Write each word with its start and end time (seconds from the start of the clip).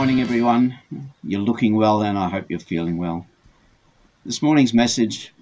morning, 0.00 0.22
everyone. 0.22 0.78
You're 1.22 1.42
looking 1.42 1.76
well, 1.76 2.02
and 2.02 2.16
I 2.16 2.30
hope 2.30 2.46
you're 2.48 2.58
feeling 2.58 2.96
well. 2.96 3.26
This 4.24 4.40
morning's 4.40 4.72
message 4.72 5.34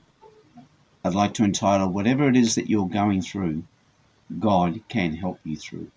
I'd 1.04 1.14
like 1.14 1.34
to 1.34 1.44
entitle 1.44 1.92
Whatever 1.92 2.28
It 2.28 2.36
Is 2.36 2.56
That 2.56 2.68
You're 2.68 2.88
Going 2.88 3.22
Through, 3.22 3.62
God 4.40 4.80
Can 4.88 5.14
Help 5.14 5.38
You 5.44 5.56
Through. 5.56 5.92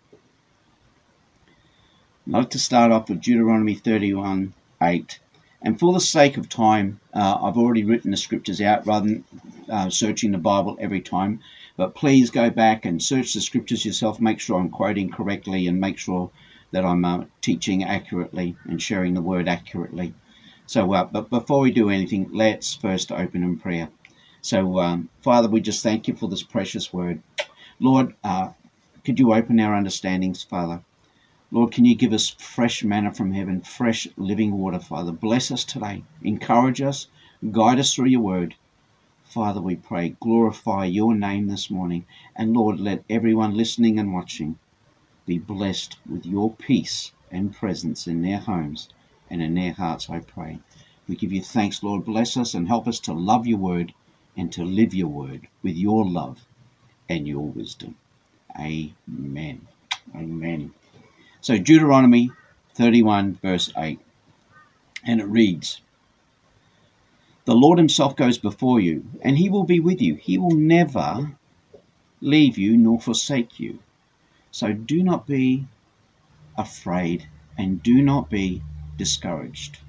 I'd 2.28 2.34
like 2.34 2.50
to 2.52 2.60
start 2.60 2.92
off 2.92 3.10
with 3.10 3.22
Deuteronomy 3.22 3.74
31 3.74 4.54
8. 4.80 5.20
And 5.64 5.80
for 5.80 5.92
the 5.92 6.00
sake 6.00 6.38
of 6.38 6.48
time, 6.48 7.00
uh, 7.16 7.40
I've 7.42 7.58
already 7.58 7.84
written 7.84 8.12
the 8.12 8.18
scriptures 8.18 8.62
out 8.62 8.86
rather 8.86 9.08
than 9.08 9.24
uh, 9.70 9.90
searching 9.90 10.34
the 10.34 10.38
Bible 10.38 10.78
every 10.80 11.02
time. 11.02 11.40
But 11.78 11.96
please 11.96 12.30
go 12.30 12.52
back 12.52 12.86
and 12.86 13.02
search 13.02 13.34
the 13.34 13.42
scriptures 13.42 13.88
yourself. 13.88 14.22
Make 14.22 14.40
sure 14.40 14.60
I'm 14.60 14.70
quoting 14.70 15.10
correctly 15.10 15.66
and 15.66 15.82
make 15.82 15.98
sure 15.98 16.30
that 16.72 16.86
I'm 16.86 17.04
uh, 17.06 17.26
teaching 17.42 17.84
accurately 17.84 18.56
and 18.66 18.82
sharing 18.82 19.14
the 19.14 19.22
word 19.22 19.48
accurately. 19.48 20.14
So, 20.66 20.94
uh, 20.94 21.04
but 21.04 21.30
before 21.30 21.60
we 21.60 21.72
do 21.72 21.90
anything, 21.90 22.30
let's 22.32 22.74
first 22.74 23.12
open 23.12 23.44
in 23.44 23.58
prayer. 23.58 23.90
So, 24.42 24.80
um, 24.80 25.10
Father, 25.22 25.50
we 25.50 25.62
just 25.62 25.84
thank 25.84 26.08
you 26.08 26.16
for 26.16 26.30
this 26.30 26.44
precious 26.44 26.94
word. 26.94 27.22
Lord, 27.80 28.16
uh, 28.24 28.50
could 29.04 29.20
you 29.20 29.34
open 29.34 29.60
our 29.60 29.76
understandings, 29.76 30.44
Father? 30.44 30.82
Lord, 31.52 31.74
can 31.74 31.84
you 31.84 31.96
give 31.96 32.14
us 32.14 32.30
fresh 32.30 32.84
manna 32.84 33.14
from 33.14 33.34
heaven, 33.34 33.62
fresh 33.62 34.08
living 34.16 34.58
water, 34.58 34.80
Father? 34.80 35.12
Bless 35.12 35.52
us 35.52 35.66
today. 35.66 36.04
Encourage 36.24 36.82
us. 36.82 37.08
Guide 37.52 37.80
us 37.80 37.94
through 37.94 38.06
your 38.06 38.22
word. 38.22 38.56
Father, 39.26 39.62
we 39.62 39.76
pray, 39.76 40.16
glorify 40.20 40.86
your 40.86 41.16
name 41.16 41.48
this 41.48 41.70
morning. 41.70 42.06
And 42.36 42.54
Lord, 42.54 42.80
let 42.80 43.04
everyone 43.10 43.56
listening 43.58 44.00
and 44.00 44.14
watching 44.14 44.58
be 45.26 45.38
blessed 45.38 45.98
with 46.10 46.26
your 46.26 46.54
peace 46.56 47.12
and 47.32 47.54
presence 47.54 48.08
in 48.08 48.22
their 48.22 48.40
homes 48.40 48.90
and 49.30 49.42
in 49.42 49.54
their 49.56 49.74
hearts, 49.74 50.10
I 50.10 50.20
pray. 50.20 50.60
We 51.08 51.16
give 51.16 51.32
you 51.32 51.42
thanks, 51.42 51.84
Lord. 51.84 52.06
Bless 52.06 52.38
us 52.38 52.54
and 52.54 52.68
help 52.68 52.88
us 52.88 53.00
to 53.02 53.14
love 53.14 53.48
your 53.48 53.58
word 53.58 53.94
and 54.36 54.52
to 54.54 54.64
live 54.64 54.94
your 54.94 55.08
word 55.08 55.48
with 55.62 55.76
your 55.76 56.06
love 56.06 56.46
and 57.10 57.28
your 57.28 57.48
wisdom. 57.48 57.96
Amen. 58.58 59.68
Amen. 60.16 60.74
So, 61.40 61.58
Deuteronomy 61.58 62.32
31, 62.76 63.40
verse 63.42 63.72
8, 63.78 64.00
and 65.06 65.22
it 65.22 65.26
reads 65.26 65.82
The 67.46 67.56
Lord 67.56 67.78
Himself 67.78 68.16
goes 68.16 68.38
before 68.38 68.80
you, 68.80 69.06
and 69.22 69.38
He 69.38 69.50
will 69.50 69.64
be 69.64 69.80
with 69.80 70.02
you. 70.02 70.16
He 70.16 70.38
will 70.38 70.56
never 70.56 71.32
leave 72.22 72.58
you 72.58 72.78
nor 72.78 73.00
forsake 73.00 73.60
you. 73.60 73.80
So 74.52 74.74
do 74.74 75.02
not 75.02 75.26
be 75.26 75.66
afraid 76.58 77.28
and 77.58 77.82
do 77.82 78.02
not 78.02 78.30
be 78.30 78.62
discouraged. 78.98 79.80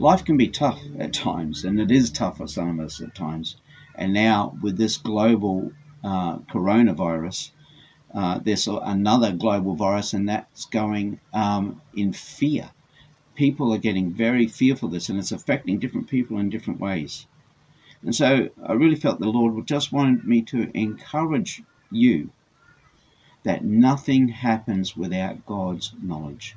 Life 0.00 0.24
can 0.24 0.36
be 0.36 0.48
tough 0.48 0.80
at 0.98 1.12
times, 1.12 1.64
and 1.64 1.78
it 1.78 1.90
is 1.92 2.10
tough 2.10 2.38
for 2.38 2.48
some 2.48 2.80
of 2.80 2.86
us 2.86 3.00
at 3.00 3.14
times. 3.14 3.56
And 3.94 4.12
now, 4.12 4.58
with 4.62 4.78
this 4.78 4.96
global 4.96 5.72
uh, 6.02 6.38
coronavirus, 6.38 7.50
uh, 8.12 8.40
there's 8.42 8.66
another 8.66 9.32
global 9.32 9.74
virus, 9.76 10.12
and 10.12 10.28
that's 10.28 10.64
going 10.64 11.20
um, 11.32 11.80
in 11.94 12.12
fear. 12.12 12.70
People 13.36 13.72
are 13.72 13.78
getting 13.78 14.10
very 14.10 14.46
fearful 14.46 14.86
of 14.88 14.92
this, 14.92 15.08
and 15.08 15.18
it's 15.18 15.32
affecting 15.32 15.78
different 15.78 16.08
people 16.08 16.38
in 16.38 16.50
different 16.50 16.80
ways. 16.80 17.26
And 18.02 18.14
so 18.14 18.48
I 18.66 18.72
really 18.72 18.96
felt 18.96 19.20
the 19.20 19.28
Lord 19.28 19.66
just 19.66 19.92
wanted 19.92 20.24
me 20.24 20.42
to 20.42 20.70
encourage 20.76 21.62
you 21.90 22.30
that 23.42 23.64
nothing 23.64 24.28
happens 24.28 24.96
without 24.96 25.46
God's 25.46 25.92
knowledge. 26.02 26.56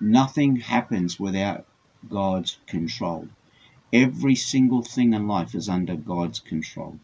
Nothing 0.00 0.56
happens 0.56 1.18
without 1.18 1.66
God's 2.08 2.58
control. 2.66 3.28
Every 3.92 4.34
single 4.34 4.82
thing 4.82 5.12
in 5.12 5.26
life 5.26 5.54
is 5.54 5.68
under 5.68 5.96
God's 5.96 6.38
control. 6.38 6.98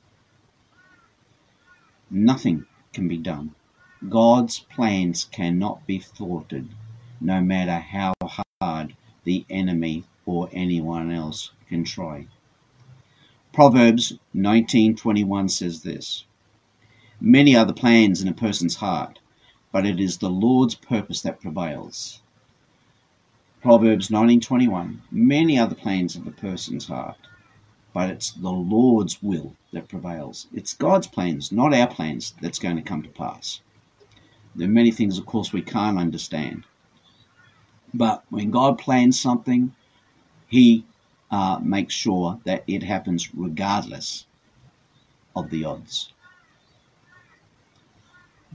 Nothing 2.10 2.66
can 2.92 3.08
be 3.08 3.18
done. 3.18 3.54
God's 4.08 4.60
plans 4.60 5.24
cannot 5.24 5.86
be 5.86 5.98
thwarted, 5.98 6.68
no 7.20 7.40
matter 7.40 7.78
how 7.78 8.14
hard 8.60 8.94
the 9.24 9.44
enemy 9.50 10.04
or 10.24 10.48
anyone 10.52 11.10
else 11.10 11.50
can 11.68 11.82
try. 11.82 12.26
Proverbs 13.52 14.12
19:21 14.34 15.50
says 15.50 15.82
this: 15.82 16.24
Many 17.18 17.56
are 17.56 17.64
the 17.64 17.72
plans 17.72 18.20
in 18.20 18.28
a 18.28 18.34
person's 18.34 18.76
heart, 18.76 19.20
but 19.72 19.86
it 19.86 19.98
is 19.98 20.18
the 20.18 20.28
Lord's 20.28 20.74
purpose 20.74 21.22
that 21.22 21.40
prevails. 21.40 22.20
Proverbs 23.62 24.10
19:21 24.10 25.00
Many 25.10 25.58
are 25.58 25.66
the 25.66 25.74
plans 25.74 26.14
of 26.14 26.26
a 26.26 26.30
person's 26.30 26.88
heart, 26.88 27.16
but 27.94 28.10
it's 28.10 28.32
the 28.32 28.52
Lord's 28.52 29.22
will 29.22 29.54
that 29.72 29.88
prevails. 29.88 30.46
It's 30.52 30.74
God's 30.74 31.06
plans, 31.06 31.50
not 31.50 31.72
our 31.72 31.86
plans, 31.86 32.34
that's 32.42 32.58
going 32.58 32.76
to 32.76 32.82
come 32.82 33.02
to 33.02 33.08
pass. 33.08 33.62
There 34.54 34.68
are 34.68 34.70
many 34.70 34.90
things, 34.90 35.16
of 35.16 35.24
course, 35.24 35.54
we 35.54 35.62
can't 35.62 35.96
understand. 35.98 36.64
But 37.94 38.26
when 38.28 38.50
God 38.50 38.78
plans 38.78 39.18
something, 39.18 39.74
He 40.48 40.84
uh, 41.30 41.60
makes 41.62 41.94
sure 41.94 42.40
that 42.44 42.62
it 42.66 42.82
happens 42.82 43.34
regardless 43.34 44.26
of 45.34 45.48
the 45.48 45.64
odds 45.64 46.12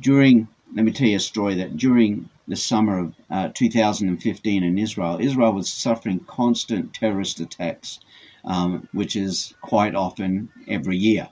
during, 0.01 0.47
let 0.73 0.83
me 0.83 0.91
tell 0.91 1.07
you 1.07 1.17
a 1.17 1.19
story 1.19 1.53
that 1.53 1.77
during 1.77 2.27
the 2.47 2.55
summer 2.55 2.97
of 2.97 3.13
uh, 3.29 3.49
2015 3.53 4.63
in 4.63 4.77
Israel, 4.79 5.19
Israel 5.21 5.53
was 5.53 5.71
suffering 5.71 6.19
constant 6.21 6.91
terrorist 6.91 7.39
attacks, 7.39 7.99
um, 8.43 8.87
which 8.93 9.15
is 9.15 9.53
quite 9.61 9.93
often 9.93 10.49
every 10.67 10.97
year. 10.97 11.29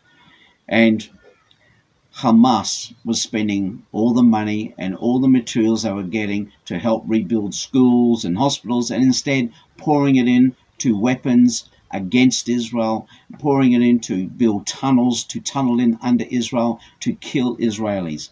And 0.68 1.10
Hamas 2.18 2.94
was 3.04 3.22
spending 3.22 3.84
all 3.92 4.14
the 4.14 4.24
money 4.24 4.76
and 4.78 4.96
all 4.96 5.20
the 5.20 5.28
materials 5.28 5.82
they 5.82 5.92
were 5.92 6.04
getting 6.04 6.52
to 6.66 6.78
help 6.78 7.04
rebuild 7.08 7.56
schools 7.56 8.24
and 8.24 8.38
hospitals, 8.38 8.92
and 8.92 9.04
instead 9.04 9.52
pouring 9.78 10.16
it 10.16 10.28
in 10.28 10.56
to 10.78 10.96
weapons 10.96 11.70
against 11.92 12.48
Israel, 12.48 13.08
pouring 13.40 13.72
it 13.72 13.82
in 13.82 14.00
to 14.00 14.28
build 14.28 14.68
tunnels 14.68 15.24
to 15.24 15.40
tunnel 15.40 15.80
in 15.80 15.98
under 16.04 16.26
Israel 16.30 16.80
to 17.00 17.14
kill 17.14 17.58
Israelis 17.58 18.30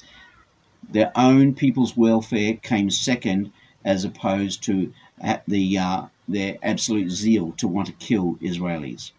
their 0.89 1.11
own 1.15 1.53
people's 1.53 1.97
welfare 1.97 2.55
came 2.55 2.89
second 2.89 3.51
as 3.83 4.05
opposed 4.05 4.63
to 4.63 4.93
the 5.47 5.77
uh, 5.77 6.05
their 6.27 6.57
absolute 6.61 7.09
zeal 7.09 7.53
to 7.53 7.67
want 7.67 7.87
to 7.87 7.93
kill 7.93 8.35
Israelis. 8.41 9.11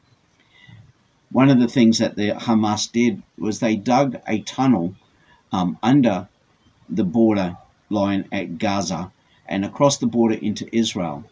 One 1.31 1.51
of 1.51 1.59
the 1.59 1.69
things 1.69 1.99
that 1.99 2.17
the 2.17 2.31
Hamas 2.31 2.91
did 2.91 3.23
was 3.37 3.61
they 3.61 3.77
dug 3.77 4.17
a 4.27 4.41
tunnel 4.41 4.95
um, 5.53 5.79
under 5.83 6.29
the 6.89 7.05
border 7.05 7.57
line 7.91 8.27
at 8.33 8.59
Gaza 8.59 9.13
and 9.47 9.65
across 9.65 9.99
the 9.99 10.07
border 10.07 10.35
into 10.35 10.75
Israel. 10.75 11.25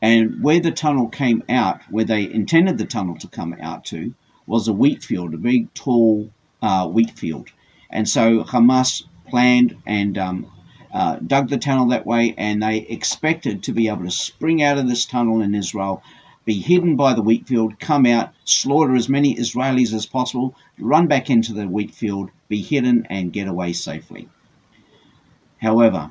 And 0.00 0.42
where 0.42 0.60
the 0.60 0.72
tunnel 0.72 1.08
came 1.08 1.44
out, 1.48 1.80
where 1.90 2.04
they 2.04 2.30
intended 2.30 2.78
the 2.78 2.84
tunnel 2.84 3.16
to 3.18 3.28
come 3.28 3.54
out 3.60 3.84
to, 3.86 4.14
was 4.46 4.66
a 4.66 4.72
wheat 4.72 5.02
field, 5.04 5.34
a 5.34 5.38
big 5.38 5.72
tall 5.74 6.30
uh, 6.60 6.88
wheat 6.88 7.12
field. 7.12 7.48
And 7.90 8.08
so 8.08 8.42
Hamas 8.42 9.04
planned 9.32 9.74
and 9.86 10.18
um, 10.18 10.46
uh, 10.92 11.16
dug 11.26 11.48
the 11.48 11.56
tunnel 11.56 11.86
that 11.86 12.04
way, 12.04 12.34
and 12.36 12.62
they 12.62 12.80
expected 12.80 13.62
to 13.62 13.72
be 13.72 13.88
able 13.88 14.04
to 14.04 14.10
spring 14.10 14.62
out 14.62 14.76
of 14.76 14.86
this 14.86 15.06
tunnel 15.06 15.40
in 15.40 15.54
Israel, 15.54 16.02
be 16.44 16.60
hidden 16.60 16.96
by 16.96 17.14
the 17.14 17.22
wheat 17.22 17.46
field, 17.46 17.80
come 17.80 18.04
out, 18.04 18.34
slaughter 18.44 18.94
as 18.94 19.08
many 19.08 19.34
Israelis 19.34 19.94
as 19.94 20.04
possible, 20.04 20.54
run 20.78 21.06
back 21.06 21.30
into 21.30 21.54
the 21.54 21.66
wheat 21.66 21.92
field, 21.94 22.28
be 22.48 22.60
hidden, 22.60 23.06
and 23.08 23.32
get 23.32 23.48
away 23.48 23.72
safely. 23.72 24.28
However, 25.62 26.10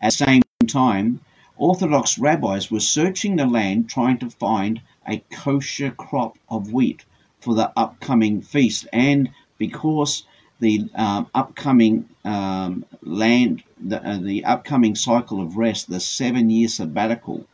at 0.00 0.10
the 0.10 0.24
same 0.24 0.42
time, 0.66 1.20
Orthodox 1.56 2.18
rabbis 2.18 2.72
were 2.72 2.80
searching 2.80 3.36
the 3.36 3.46
land 3.46 3.88
trying 3.88 4.18
to 4.18 4.30
find 4.30 4.80
a 5.06 5.18
kosher 5.30 5.92
crop 5.92 6.38
of 6.48 6.72
wheat 6.72 7.04
for 7.38 7.54
the 7.54 7.70
upcoming 7.76 8.42
feast, 8.42 8.88
and 8.92 9.30
because 9.58 10.24
the 10.62 10.88
um, 10.94 11.28
upcoming 11.34 12.08
um, 12.24 12.84
land, 13.02 13.64
the, 13.80 14.00
uh, 14.00 14.18
the 14.18 14.44
upcoming 14.44 14.94
cycle 14.94 15.40
of 15.42 15.56
rest, 15.56 15.90
the 15.90 15.98
seven 15.98 16.50
year 16.50 16.68
sabbatical 16.68 17.44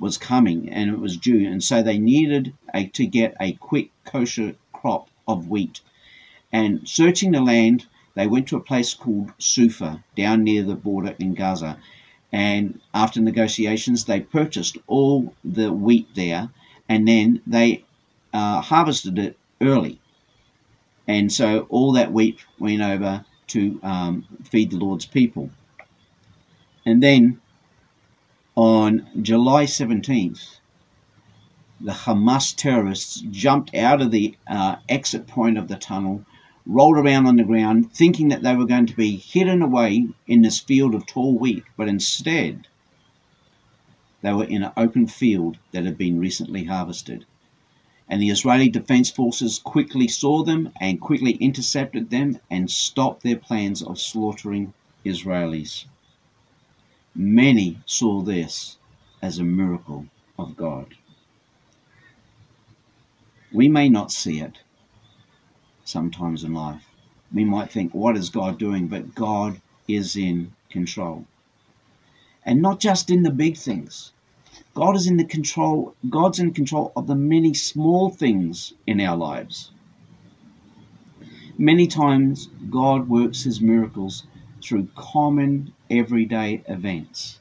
was 0.00 0.16
coming 0.16 0.70
and 0.70 0.90
it 0.90 0.98
was 0.98 1.18
due. 1.18 1.46
And 1.46 1.62
so 1.62 1.82
they 1.82 1.98
needed 1.98 2.54
a, 2.72 2.86
to 2.86 3.06
get 3.06 3.36
a 3.38 3.52
quick 3.52 3.90
kosher 4.06 4.54
crop 4.72 5.08
of 5.28 5.48
wheat. 5.50 5.82
And 6.52 6.88
searching 6.88 7.32
the 7.32 7.42
land, 7.42 7.84
they 8.14 8.26
went 8.26 8.48
to 8.48 8.56
a 8.56 8.60
place 8.60 8.94
called 8.94 9.32
Sufa 9.38 10.02
down 10.16 10.42
near 10.42 10.62
the 10.62 10.74
border 10.74 11.14
in 11.18 11.34
Gaza. 11.34 11.76
And 12.32 12.80
after 12.94 13.20
negotiations, 13.20 14.06
they 14.06 14.20
purchased 14.20 14.78
all 14.86 15.34
the 15.44 15.70
wheat 15.70 16.08
there 16.14 16.48
and 16.88 17.06
then 17.06 17.42
they 17.46 17.84
uh, 18.32 18.62
harvested 18.62 19.18
it 19.18 19.36
early. 19.60 20.00
And 21.06 21.30
so 21.32 21.66
all 21.68 21.92
that 21.92 22.12
wheat 22.12 22.38
went 22.58 22.80
over 22.80 23.24
to 23.48 23.80
um, 23.82 24.26
feed 24.44 24.70
the 24.70 24.78
Lord's 24.78 25.04
people. 25.04 25.50
And 26.86 27.02
then 27.02 27.40
on 28.56 29.06
July 29.20 29.64
17th, 29.64 30.58
the 31.80 31.92
Hamas 31.92 32.54
terrorists 32.56 33.22
jumped 33.30 33.74
out 33.74 34.00
of 34.00 34.10
the 34.10 34.36
uh, 34.46 34.76
exit 34.88 35.26
point 35.26 35.58
of 35.58 35.68
the 35.68 35.76
tunnel, 35.76 36.24
rolled 36.64 36.96
around 36.96 37.26
on 37.26 37.36
the 37.36 37.44
ground, 37.44 37.92
thinking 37.92 38.28
that 38.28 38.42
they 38.42 38.54
were 38.54 38.64
going 38.64 38.86
to 38.86 38.96
be 38.96 39.16
hidden 39.16 39.60
away 39.60 40.08
in 40.26 40.42
this 40.42 40.60
field 40.60 40.94
of 40.94 41.04
tall 41.04 41.36
wheat, 41.38 41.64
but 41.76 41.88
instead 41.88 42.66
they 44.22 44.32
were 44.32 44.44
in 44.44 44.62
an 44.62 44.72
open 44.76 45.06
field 45.06 45.58
that 45.72 45.84
had 45.84 45.98
been 45.98 46.18
recently 46.18 46.64
harvested 46.64 47.26
and 48.08 48.20
the 48.20 48.30
Israeli 48.30 48.68
Defense 48.68 49.10
Forces 49.10 49.58
quickly 49.58 50.08
saw 50.08 50.44
them 50.44 50.70
and 50.80 51.00
quickly 51.00 51.32
intercepted 51.32 52.10
them 52.10 52.38
and 52.50 52.70
stopped 52.70 53.22
their 53.22 53.36
plans 53.36 53.82
of 53.82 53.98
slaughtering 53.98 54.74
Israelis. 55.04 55.86
Many 57.14 57.78
saw 57.86 58.22
this 58.22 58.76
as 59.22 59.38
a 59.38 59.44
miracle 59.44 60.06
of 60.38 60.56
God. 60.56 60.94
We 63.52 63.68
may 63.68 63.88
not 63.88 64.10
see 64.10 64.40
it 64.40 64.58
sometimes 65.84 66.44
in 66.44 66.54
life. 66.54 66.84
We 67.32 67.44
might 67.44 67.70
think, 67.70 67.94
what 67.94 68.16
is 68.16 68.30
God 68.30 68.58
doing? 68.58 68.88
But 68.88 69.14
God 69.14 69.60
is 69.86 70.16
in 70.16 70.52
control. 70.70 71.26
And 72.44 72.60
not 72.60 72.80
just 72.80 73.10
in 73.10 73.22
the 73.22 73.30
big 73.30 73.56
things, 73.56 74.12
God 74.74 74.96
is 74.96 75.06
in 75.06 75.16
the 75.16 75.24
control, 75.24 75.94
God's 76.10 76.40
in 76.40 76.52
control 76.52 76.92
of 76.96 77.06
the 77.06 77.14
many 77.14 77.54
small 77.54 78.10
things 78.10 78.74
in 78.88 79.00
our 79.00 79.16
lives. 79.16 79.70
Many 81.56 81.86
times 81.86 82.48
God 82.70 83.08
works 83.08 83.44
his 83.44 83.60
miracles 83.60 84.24
through 84.60 84.88
common 84.96 85.72
everyday 85.88 86.64
events. 86.66 87.38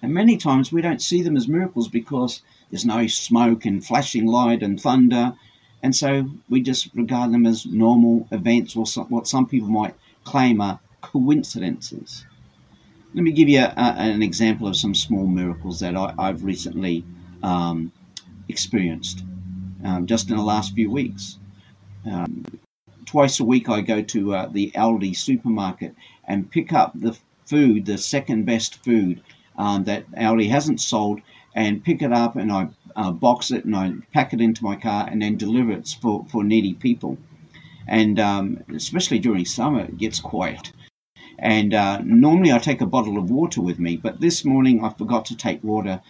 And 0.00 0.14
many 0.14 0.38
times 0.38 0.72
we 0.72 0.80
don't 0.80 1.02
see 1.02 1.20
them 1.20 1.36
as 1.36 1.46
miracles 1.46 1.88
because 1.88 2.40
there's 2.70 2.86
no 2.86 3.06
smoke 3.06 3.66
and 3.66 3.84
flashing 3.84 4.24
light 4.24 4.62
and 4.62 4.80
thunder. 4.80 5.34
And 5.82 5.94
so 5.94 6.30
we 6.48 6.62
just 6.62 6.88
regard 6.94 7.32
them 7.32 7.44
as 7.44 7.66
normal 7.66 8.26
events 8.30 8.74
or 8.76 8.86
some, 8.86 9.06
what 9.08 9.28
some 9.28 9.46
people 9.46 9.68
might 9.68 9.94
claim 10.24 10.62
are 10.62 10.80
coincidences. 11.02 12.24
Let 13.16 13.22
me 13.22 13.32
give 13.32 13.48
you 13.48 13.60
a, 13.60 13.72
an 13.78 14.22
example 14.22 14.68
of 14.68 14.76
some 14.76 14.94
small 14.94 15.26
miracles 15.26 15.80
that 15.80 15.96
I, 15.96 16.12
have 16.18 16.44
recently 16.44 17.02
um, 17.42 17.90
experienced 18.50 19.24
um, 19.82 20.06
just 20.06 20.28
in 20.28 20.36
the 20.36 20.42
last 20.42 20.74
few 20.74 20.90
weeks. 20.90 21.38
Um, 22.04 22.44
twice 23.06 23.40
a 23.40 23.44
week, 23.44 23.70
I 23.70 23.80
go 23.80 24.02
to 24.02 24.34
uh, 24.34 24.48
the 24.52 24.70
Aldi 24.72 25.16
supermarket 25.16 25.94
and 26.28 26.50
pick 26.50 26.74
up 26.74 26.92
the 26.94 27.16
food, 27.46 27.86
the 27.86 27.96
second 27.96 28.44
best 28.44 28.84
food 28.84 29.22
um, 29.56 29.84
that 29.84 30.10
Aldi 30.12 30.50
hasn't 30.50 30.82
sold, 30.82 31.22
and 31.54 31.82
pick 31.82 32.02
it 32.02 32.12
up 32.12 32.36
and 32.36 32.52
I 32.52 32.68
uh, 32.96 33.12
box 33.12 33.50
it 33.50 33.64
and 33.64 33.74
I 33.74 33.94
pack 34.12 34.34
it 34.34 34.42
into 34.42 34.62
my 34.62 34.76
car 34.76 35.08
and 35.10 35.22
then 35.22 35.38
deliver 35.38 35.72
it 35.72 35.96
for, 36.02 36.26
for 36.28 36.44
needy 36.44 36.74
people. 36.74 37.16
And 37.88 38.20
um, 38.20 38.62
especially 38.74 39.20
during 39.20 39.46
summer, 39.46 39.84
it 39.84 39.96
gets 39.96 40.20
quiet. 40.20 40.72
And 41.38 41.74
uh, 41.74 42.00
normally 42.02 42.52
I 42.52 42.58
take 42.58 42.80
a 42.80 42.86
bottle 42.86 43.18
of 43.18 43.30
water 43.30 43.60
with 43.60 43.78
me, 43.78 43.96
but 43.96 44.20
this 44.20 44.44
morning 44.44 44.84
I 44.84 44.90
forgot 44.90 45.26
to 45.26 45.36
take 45.36 45.62
water. 45.62 46.00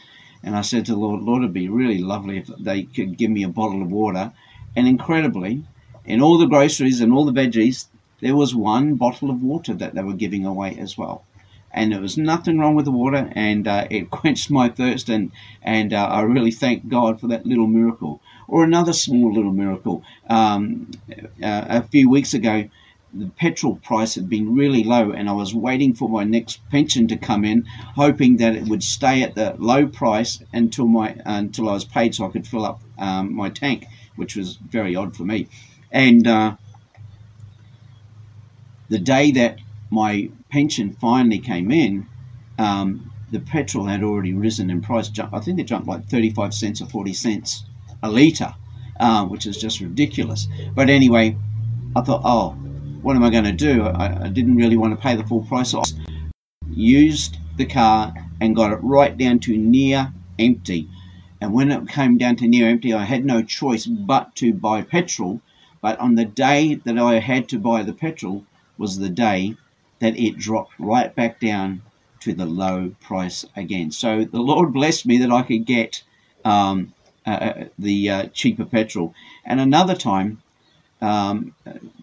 And 0.42 0.54
I 0.56 0.60
said 0.60 0.86
to 0.86 0.92
the 0.92 0.98
Lord, 0.98 1.22
Lord, 1.22 1.42
it'd 1.42 1.52
be 1.52 1.68
really 1.68 1.98
lovely 1.98 2.38
if 2.38 2.46
they 2.58 2.84
could 2.84 3.16
give 3.18 3.30
me 3.30 3.42
a 3.42 3.48
bottle 3.48 3.82
of 3.82 3.90
water. 3.90 4.32
And 4.76 4.86
incredibly, 4.86 5.64
in 6.04 6.22
all 6.22 6.38
the 6.38 6.46
groceries 6.46 7.00
and 7.00 7.12
all 7.12 7.24
the 7.24 7.32
veggies, 7.32 7.86
there 8.20 8.36
was 8.36 8.54
one 8.54 8.94
bottle 8.94 9.30
of 9.30 9.42
water 9.42 9.74
that 9.74 9.94
they 9.94 10.02
were 10.02 10.14
giving 10.14 10.46
away 10.46 10.76
as 10.78 10.96
well. 10.96 11.24
And 11.72 11.92
there 11.92 12.00
was 12.00 12.16
nothing 12.16 12.58
wrong 12.58 12.74
with 12.74 12.84
the 12.86 12.90
water, 12.92 13.30
and 13.32 13.66
uh, 13.68 13.86
it 13.90 14.10
quenched 14.18 14.50
my 14.50 14.68
thirst, 14.68 15.08
and 15.08 15.32
and 15.62 15.92
uh, 15.92 16.06
I 16.06 16.22
really 16.22 16.52
thank 16.52 16.88
God 16.88 17.20
for 17.20 17.26
that 17.28 17.44
little 17.44 17.66
miracle. 17.66 18.22
Or 18.48 18.62
another 18.64 18.92
small 18.92 19.32
little 19.34 19.52
miracle. 19.52 20.04
Um, 20.30 20.90
uh, 21.42 21.64
a 21.68 21.82
few 21.82 22.08
weeks 22.08 22.32
ago, 22.32 22.68
the 23.18 23.28
petrol 23.28 23.76
price 23.76 24.14
had 24.14 24.28
been 24.28 24.54
really 24.54 24.84
low 24.84 25.10
and 25.10 25.28
I 25.28 25.32
was 25.32 25.54
waiting 25.54 25.94
for 25.94 26.08
my 26.08 26.24
next 26.24 26.60
pension 26.70 27.08
to 27.08 27.16
come 27.16 27.44
in, 27.44 27.64
hoping 27.94 28.36
that 28.38 28.54
it 28.54 28.68
would 28.68 28.82
stay 28.82 29.22
at 29.22 29.34
the 29.34 29.54
low 29.58 29.86
price 29.86 30.42
until 30.52 30.86
my 30.86 31.12
uh, 31.12 31.38
until 31.38 31.68
I 31.68 31.72
was 31.72 31.84
paid 31.84 32.14
so 32.14 32.26
I 32.26 32.30
could 32.30 32.46
fill 32.46 32.64
up 32.64 32.80
um, 32.98 33.34
my 33.34 33.50
tank, 33.50 33.86
which 34.16 34.36
was 34.36 34.56
very 34.56 34.94
odd 34.94 35.16
for 35.16 35.24
me. 35.24 35.48
And 35.90 36.26
uh, 36.26 36.56
the 38.88 38.98
day 38.98 39.30
that 39.32 39.58
my 39.90 40.30
pension 40.50 40.92
finally 40.92 41.38
came 41.38 41.70
in, 41.70 42.06
um, 42.58 43.10
the 43.30 43.40
petrol 43.40 43.86
had 43.86 44.02
already 44.02 44.32
risen 44.32 44.70
in 44.70 44.80
price. 44.80 45.10
I 45.32 45.40
think 45.40 45.58
it 45.58 45.64
jumped 45.64 45.88
like 45.88 46.06
35 46.08 46.54
cents 46.54 46.80
or 46.80 46.86
40 46.86 47.12
cents 47.12 47.64
a 48.02 48.10
litre, 48.10 48.54
uh, 49.00 49.24
which 49.26 49.46
is 49.46 49.56
just 49.56 49.80
ridiculous. 49.80 50.48
But 50.74 50.90
anyway, 50.90 51.36
I 51.94 52.02
thought, 52.02 52.22
oh, 52.24 52.56
what 53.06 53.14
am 53.14 53.22
I 53.22 53.30
going 53.30 53.44
to 53.44 53.52
do? 53.52 53.84
I, 53.84 54.24
I 54.24 54.28
didn't 54.30 54.56
really 54.56 54.76
want 54.76 54.92
to 54.92 55.00
pay 55.00 55.14
the 55.14 55.22
full 55.22 55.42
price. 55.42 55.72
I 55.72 55.82
used 56.68 57.38
the 57.56 57.64
car 57.64 58.12
and 58.40 58.56
got 58.56 58.72
it 58.72 58.80
right 58.82 59.16
down 59.16 59.38
to 59.46 59.56
near 59.56 60.12
empty. 60.40 60.88
And 61.40 61.52
when 61.52 61.70
it 61.70 61.88
came 61.88 62.18
down 62.18 62.34
to 62.34 62.48
near 62.48 62.68
empty, 62.68 62.92
I 62.92 63.04
had 63.04 63.24
no 63.24 63.44
choice 63.44 63.86
but 63.86 64.34
to 64.36 64.52
buy 64.52 64.82
petrol. 64.82 65.40
But 65.80 66.00
on 66.00 66.16
the 66.16 66.24
day 66.24 66.74
that 66.74 66.98
I 66.98 67.20
had 67.20 67.48
to 67.50 67.60
buy 67.60 67.84
the 67.84 67.92
petrol 67.92 68.44
was 68.76 68.98
the 68.98 69.08
day 69.08 69.54
that 70.00 70.18
it 70.18 70.36
dropped 70.36 70.72
right 70.76 71.14
back 71.14 71.38
down 71.38 71.82
to 72.22 72.34
the 72.34 72.44
low 72.44 72.90
price 73.00 73.44
again. 73.54 73.92
So 73.92 74.24
the 74.24 74.40
Lord 74.40 74.72
blessed 74.72 75.06
me 75.06 75.18
that 75.18 75.30
I 75.30 75.42
could 75.42 75.64
get 75.64 76.02
um, 76.44 76.92
uh, 77.24 77.30
uh 77.30 77.64
the 77.78 78.10
uh, 78.10 78.26
cheaper 78.34 78.64
petrol. 78.64 79.14
And 79.44 79.60
another 79.60 79.94
time, 79.94 80.42
um, 81.00 81.54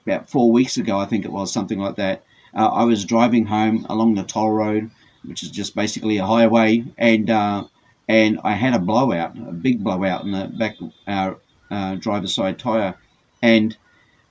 about 0.06 0.30
four 0.30 0.52
weeks 0.52 0.78
ago, 0.78 0.98
I 0.98 1.06
think 1.06 1.26
it 1.26 1.32
was 1.32 1.52
something 1.52 1.80
like 1.80 1.96
that. 1.96 2.24
Uh, 2.56 2.68
I 2.68 2.84
was 2.84 3.06
driving 3.06 3.46
home 3.46 3.86
along 3.90 4.16
the 4.16 4.24
toll 4.24 4.52
road, 4.52 4.92
which 5.24 5.44
is 5.44 5.50
just 5.50 5.76
basically 5.76 6.18
a 6.18 6.26
highway, 6.26 6.84
and 6.98 7.30
uh, 7.30 7.64
and 8.08 8.40
I 8.44 8.54
had 8.54 8.76
a 8.76 8.80
blowout, 8.80 9.38
a 9.38 9.52
big 9.52 9.84
blowout 9.84 10.24
in 10.24 10.32
the 10.32 10.48
back 10.48 10.76
uh, 11.08 11.96
driver's 11.96 12.36
side 12.36 12.60
tire, 12.60 12.96
and 13.42 13.76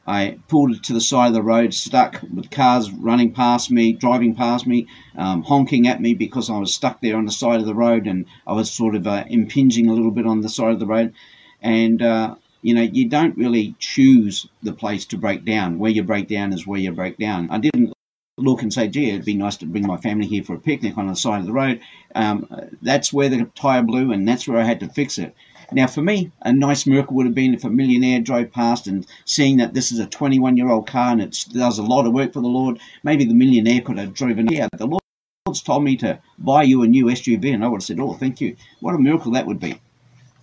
I 0.06 0.38
pulled 0.48 0.72
it 0.72 0.82
to 0.84 0.92
the 0.92 1.00
side 1.00 1.28
of 1.28 1.34
the 1.34 1.42
road, 1.42 1.72
stuck 1.74 2.22
with 2.34 2.50
cars 2.50 2.90
running 2.90 3.32
past 3.32 3.70
me, 3.70 3.92
driving 3.92 4.34
past 4.34 4.66
me, 4.66 4.88
um, 5.16 5.42
honking 5.42 5.86
at 5.86 6.00
me 6.00 6.14
because 6.14 6.50
I 6.50 6.58
was 6.58 6.74
stuck 6.74 7.00
there 7.00 7.16
on 7.16 7.24
the 7.24 7.32
side 7.32 7.60
of 7.60 7.66
the 7.66 7.74
road, 7.74 8.06
and 8.06 8.26
I 8.46 8.52
was 8.52 8.70
sort 8.70 8.94
of 8.94 9.06
uh, 9.06 9.24
impinging 9.28 9.88
a 9.88 9.94
little 9.94 10.10
bit 10.10 10.26
on 10.26 10.40
the 10.40 10.48
side 10.48 10.72
of 10.72 10.80
the 10.80 10.86
road, 10.86 11.14
and 11.60 12.02
uh, 12.02 12.34
you 12.62 12.74
know, 12.74 12.82
you 12.82 13.08
don't 13.08 13.36
really 13.36 13.74
choose 13.78 14.46
the 14.62 14.72
place 14.72 15.04
to 15.06 15.18
break 15.18 15.44
down. 15.44 15.78
Where 15.78 15.90
you 15.90 16.02
break 16.02 16.28
down 16.28 16.52
is 16.52 16.66
where 16.66 16.80
you 16.80 16.92
break 16.92 17.18
down. 17.18 17.50
I 17.50 17.58
didn't 17.58 17.92
look 18.38 18.62
and 18.62 18.72
say, 18.72 18.88
gee, 18.88 19.10
it'd 19.10 19.24
be 19.24 19.34
nice 19.34 19.56
to 19.58 19.66
bring 19.66 19.86
my 19.86 19.98
family 19.98 20.26
here 20.26 20.42
for 20.42 20.54
a 20.54 20.60
picnic 20.60 20.96
on 20.96 21.08
the 21.08 21.14
side 21.14 21.40
of 21.40 21.46
the 21.46 21.52
road. 21.52 21.80
Um, 22.14 22.48
that's 22.80 23.12
where 23.12 23.28
the 23.28 23.50
tyre 23.54 23.82
blew, 23.82 24.12
and 24.12 24.26
that's 24.26 24.48
where 24.48 24.58
I 24.58 24.64
had 24.64 24.80
to 24.80 24.88
fix 24.88 25.18
it. 25.18 25.34
Now, 25.72 25.86
for 25.86 26.02
me, 26.02 26.30
a 26.42 26.52
nice 26.52 26.86
miracle 26.86 27.16
would 27.16 27.26
have 27.26 27.34
been 27.34 27.54
if 27.54 27.64
a 27.64 27.70
millionaire 27.70 28.20
drove 28.20 28.52
past 28.52 28.86
and 28.86 29.06
seeing 29.24 29.56
that 29.56 29.74
this 29.74 29.90
is 29.90 29.98
a 29.98 30.06
21 30.06 30.56
year 30.56 30.68
old 30.68 30.86
car 30.86 31.12
and 31.12 31.22
it 31.22 31.46
does 31.52 31.78
a 31.78 31.82
lot 31.82 32.06
of 32.06 32.12
work 32.12 32.32
for 32.32 32.42
the 32.42 32.48
Lord, 32.48 32.78
maybe 33.02 33.24
the 33.24 33.34
millionaire 33.34 33.80
could 33.80 33.98
have 33.98 34.12
driven 34.12 34.46
here. 34.48 34.68
The 34.76 34.86
Lord's 35.46 35.62
told 35.62 35.82
me 35.82 35.96
to 35.96 36.20
buy 36.38 36.62
you 36.62 36.82
a 36.82 36.86
new 36.86 37.06
SUV, 37.06 37.54
and 37.54 37.64
I 37.64 37.68
would 37.68 37.80
have 37.80 37.84
said, 37.84 38.00
oh, 38.00 38.12
thank 38.12 38.40
you. 38.40 38.56
What 38.80 38.94
a 38.94 38.98
miracle 38.98 39.32
that 39.32 39.46
would 39.46 39.60
be. 39.60 39.80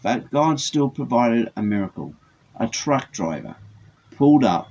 But 0.01 0.31
God 0.31 0.59
still 0.59 0.89
provided 0.89 1.51
a 1.55 1.61
miracle. 1.61 2.13
A 2.55 2.67
truck 2.67 3.11
driver 3.11 3.55
pulled 4.15 4.43
up 4.43 4.69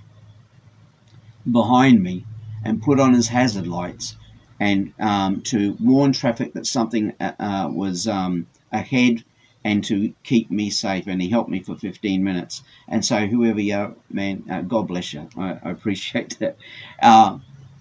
behind 1.50 2.02
me 2.02 2.24
and 2.64 2.82
put 2.82 3.00
on 3.00 3.14
his 3.14 3.28
hazard 3.28 3.66
lights 3.66 4.16
and 4.60 4.92
um, 4.98 5.40
to 5.42 5.76
warn 5.80 6.12
traffic 6.12 6.52
that 6.54 6.66
something 6.66 7.12
uh, 7.20 7.32
uh 7.38 7.68
was 7.72 8.08
um, 8.08 8.46
ahead 8.72 9.22
and 9.64 9.84
to 9.84 10.14
keep 10.24 10.50
me 10.50 10.70
safe. 10.70 11.06
And 11.06 11.20
he 11.20 11.28
helped 11.28 11.50
me 11.50 11.60
for 11.60 11.76
15 11.76 12.24
minutes. 12.24 12.62
And 12.88 13.04
so, 13.04 13.26
whoever 13.26 13.60
you 13.60 13.74
are, 13.74 13.94
man, 14.10 14.44
uh, 14.50 14.62
God 14.62 14.88
bless 14.88 15.12
you. 15.12 15.28
I, 15.36 15.58
I 15.62 15.70
appreciate 15.70 16.38
that. 16.38 16.56
Uh, 17.02 17.38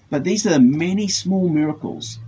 but 0.09 0.23
these 0.23 0.45
are 0.45 0.51
the 0.51 0.59
many 0.59 1.07
small 1.07 1.49
miracles 1.49 2.19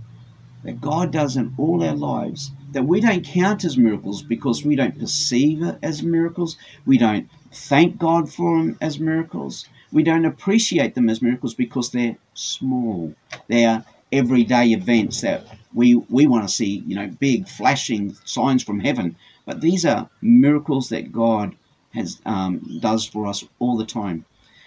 that 0.64 0.80
God 0.80 1.12
does 1.12 1.36
in 1.36 1.54
all 1.56 1.82
our 1.82 1.96
lives 1.96 2.52
that 2.72 2.84
we 2.84 3.00
don't 3.00 3.24
count 3.24 3.64
as 3.64 3.76
miracles 3.76 4.22
because 4.22 4.64
we 4.64 4.76
don't 4.76 4.98
perceive 4.98 5.62
it 5.62 5.78
as 5.82 6.02
miracles. 6.02 6.56
We 6.86 6.98
don't 6.98 7.28
thank 7.52 7.98
God 7.98 8.32
for 8.32 8.58
them 8.58 8.76
as 8.80 9.00
miracles. 9.00 9.68
We 9.92 10.02
don't 10.02 10.24
appreciate 10.24 10.94
them 10.94 11.08
as 11.08 11.20
miracles 11.20 11.54
because 11.54 11.90
they're 11.90 12.16
small. 12.34 13.14
They're 13.48 13.84
everyday 14.12 14.68
events 14.72 15.20
that 15.20 15.46
we 15.74 15.94
we 15.94 16.26
want 16.26 16.48
to 16.48 16.54
see, 16.54 16.82
you 16.86 16.94
know, 16.96 17.08
big 17.08 17.48
flashing 17.48 18.16
signs 18.24 18.62
from 18.62 18.80
heaven. 18.80 19.16
But 19.46 19.60
these 19.60 19.84
are 19.84 20.08
miracles 20.20 20.88
that 20.90 21.12
God 21.12 21.54
has 21.94 22.20
um, 22.24 22.78
does 22.80 23.04
for 23.04 23.26
us 23.26 23.44
all 23.58 23.76
the 23.76 23.84
time. 23.84 24.24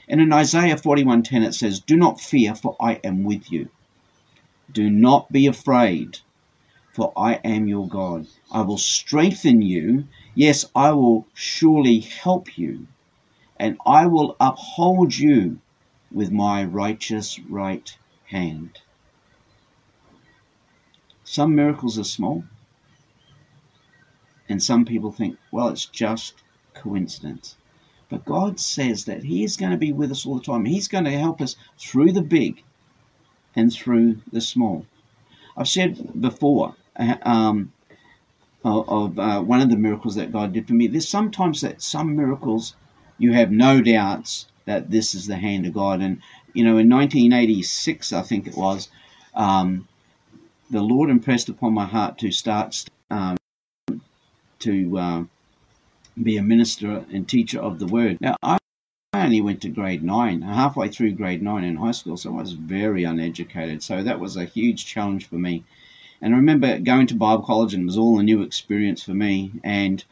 And 0.10 0.20
in 0.20 0.34
Isaiah 0.34 0.76
41:10 0.76 1.44
it 1.44 1.54
says, 1.54 1.80
"Do 1.80 1.96
not 1.96 2.20
fear, 2.20 2.54
for 2.54 2.76
I 2.82 3.00
am 3.04 3.24
with 3.24 3.52
you. 3.52 3.70
Do 4.72 4.90
not 4.90 5.32
be 5.32 5.48
afraid, 5.48 6.20
for 6.94 7.12
I 7.18 7.34
am 7.44 7.68
your 7.68 7.88
God. 7.88 8.28
I 8.52 8.62
will 8.62 8.78
strengthen 8.78 9.64
you. 9.64 10.08
Yes, 10.36 10.66
I 10.76 10.92
will 10.92 11.26
surely 11.34 12.00
help 12.00 12.56
you, 12.56 12.88
and 13.58 13.78
I 13.86 14.06
will 14.06 14.36
uphold 14.40 15.18
you 15.18 15.60
with 16.12 16.32
my 16.32 16.64
righteous 16.64 17.40
right 17.40 17.98
hand." 18.26 18.80
Some 21.24 21.56
miracles 21.56 21.98
are 21.98 22.04
small, 22.04 22.44
and 24.48 24.62
some 24.62 24.86
people 24.86 25.12
think, 25.12 25.40
well, 25.52 25.70
it's 25.70 25.86
just 25.86 26.36
coincidence. 26.76 27.56
But 28.08 28.26
God 28.26 28.60
says 28.60 29.06
that 29.06 29.24
He 29.24 29.44
is 29.44 29.58
going 29.58 29.72
to 29.72 29.78
be 29.78 29.92
with 29.92 30.12
us 30.12 30.28
all 30.28 30.36
the 30.36 30.44
time. 30.44 30.66
He's 30.66 30.88
going 30.88 31.06
to 31.06 31.20
help 31.20 31.42
us 31.42 31.56
through 31.80 32.12
the 32.12 32.22
big 32.22 32.64
and 33.56 33.74
through 33.74 34.22
the 34.32 34.42
small. 34.42 34.86
I've 35.58 35.68
said 35.68 36.22
before 36.22 36.76
um, 36.98 37.72
of, 38.64 39.20
uh, 39.20 39.42
one 39.42 39.62
of 39.62 39.70
the 39.70 39.76
miracles 39.76 40.16
that 40.16 40.32
God 40.32 40.54
did 40.54 40.68
for 40.68 40.74
me. 40.74 40.88
There's 40.88 41.08
sometimes 41.08 41.62
that 41.62 41.82
some 41.82 42.16
miracles 42.16 42.76
you 43.18 43.34
have 43.34 43.52
no 43.52 43.82
doubts 43.82 44.48
that 44.66 44.90
this 44.90 45.14
is 45.14 45.28
the 45.28 45.36
hand 45.36 45.66
of 45.66 45.74
God. 45.74 46.02
And 46.02 46.22
you 46.54 46.64
know, 46.64 46.78
in 46.78 46.90
1986, 46.90 48.14
I 48.14 48.22
think 48.22 48.48
it 48.48 48.56
was, 48.56 48.90
um, 49.34 49.88
the 50.70 50.82
Lord 50.82 51.10
impressed 51.10 51.50
upon 51.50 51.74
my 51.74 51.86
heart 51.86 52.18
to 52.20 52.32
start 52.32 52.86
um, 53.10 53.38
to 54.60 54.98
uh, 54.98 55.24
be 56.22 56.38
a 56.38 56.44
minister 56.44 57.06
and 57.12 57.28
teacher 57.28 57.60
of 57.60 57.80
the 57.80 57.88
Word. 57.88 58.18
Now, 58.22 58.36
I 58.42 58.58
only 59.14 59.42
went 59.42 59.62
to 59.62 59.70
grade 59.70 60.04
nine, 60.04 60.42
halfway 60.42 60.90
through 60.90 61.14
grade 61.14 61.42
nine 61.42 61.64
in 61.64 61.76
high 61.76 61.92
school, 61.92 62.18
so 62.18 62.32
I 62.38 62.42
was 62.42 62.54
very 62.54 63.04
uneducated. 63.04 63.84
So 63.84 64.04
that 64.04 64.20
was 64.20 64.38
a 64.38 64.46
huge 64.46 64.86
challenge 64.86 65.28
for 65.28 65.36
me. 65.36 65.64
And 66.24 66.34
I 66.34 66.38
remember 66.38 66.80
going 66.80 67.08
to 67.08 67.16
Bible 67.16 67.44
college, 67.44 67.74
and 67.74 67.84
it 67.84 67.86
was 67.86 67.98
all 67.98 68.18
a 68.18 68.24
new 68.24 68.44
experience 68.44 69.04
for 69.04 69.14
me. 69.14 69.52
And 69.62 70.04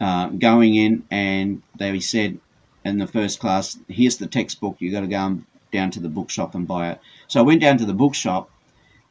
uh, 0.00 0.28
going 0.28 0.74
in, 0.74 1.04
and 1.10 1.62
they 1.76 2.00
said 2.00 2.38
in 2.82 2.96
the 2.96 3.06
first 3.06 3.40
class, 3.40 3.78
"Here's 3.86 4.16
the 4.16 4.26
textbook. 4.26 4.76
you've 4.78 4.94
got 4.94 5.02
to 5.02 5.06
go 5.06 5.42
down 5.70 5.90
to 5.90 6.00
the 6.00 6.08
bookshop 6.08 6.54
and 6.54 6.66
buy 6.66 6.92
it." 6.92 7.00
So 7.28 7.40
I 7.40 7.42
went 7.42 7.60
down 7.60 7.76
to 7.76 7.84
the 7.84 7.92
bookshop, 7.92 8.48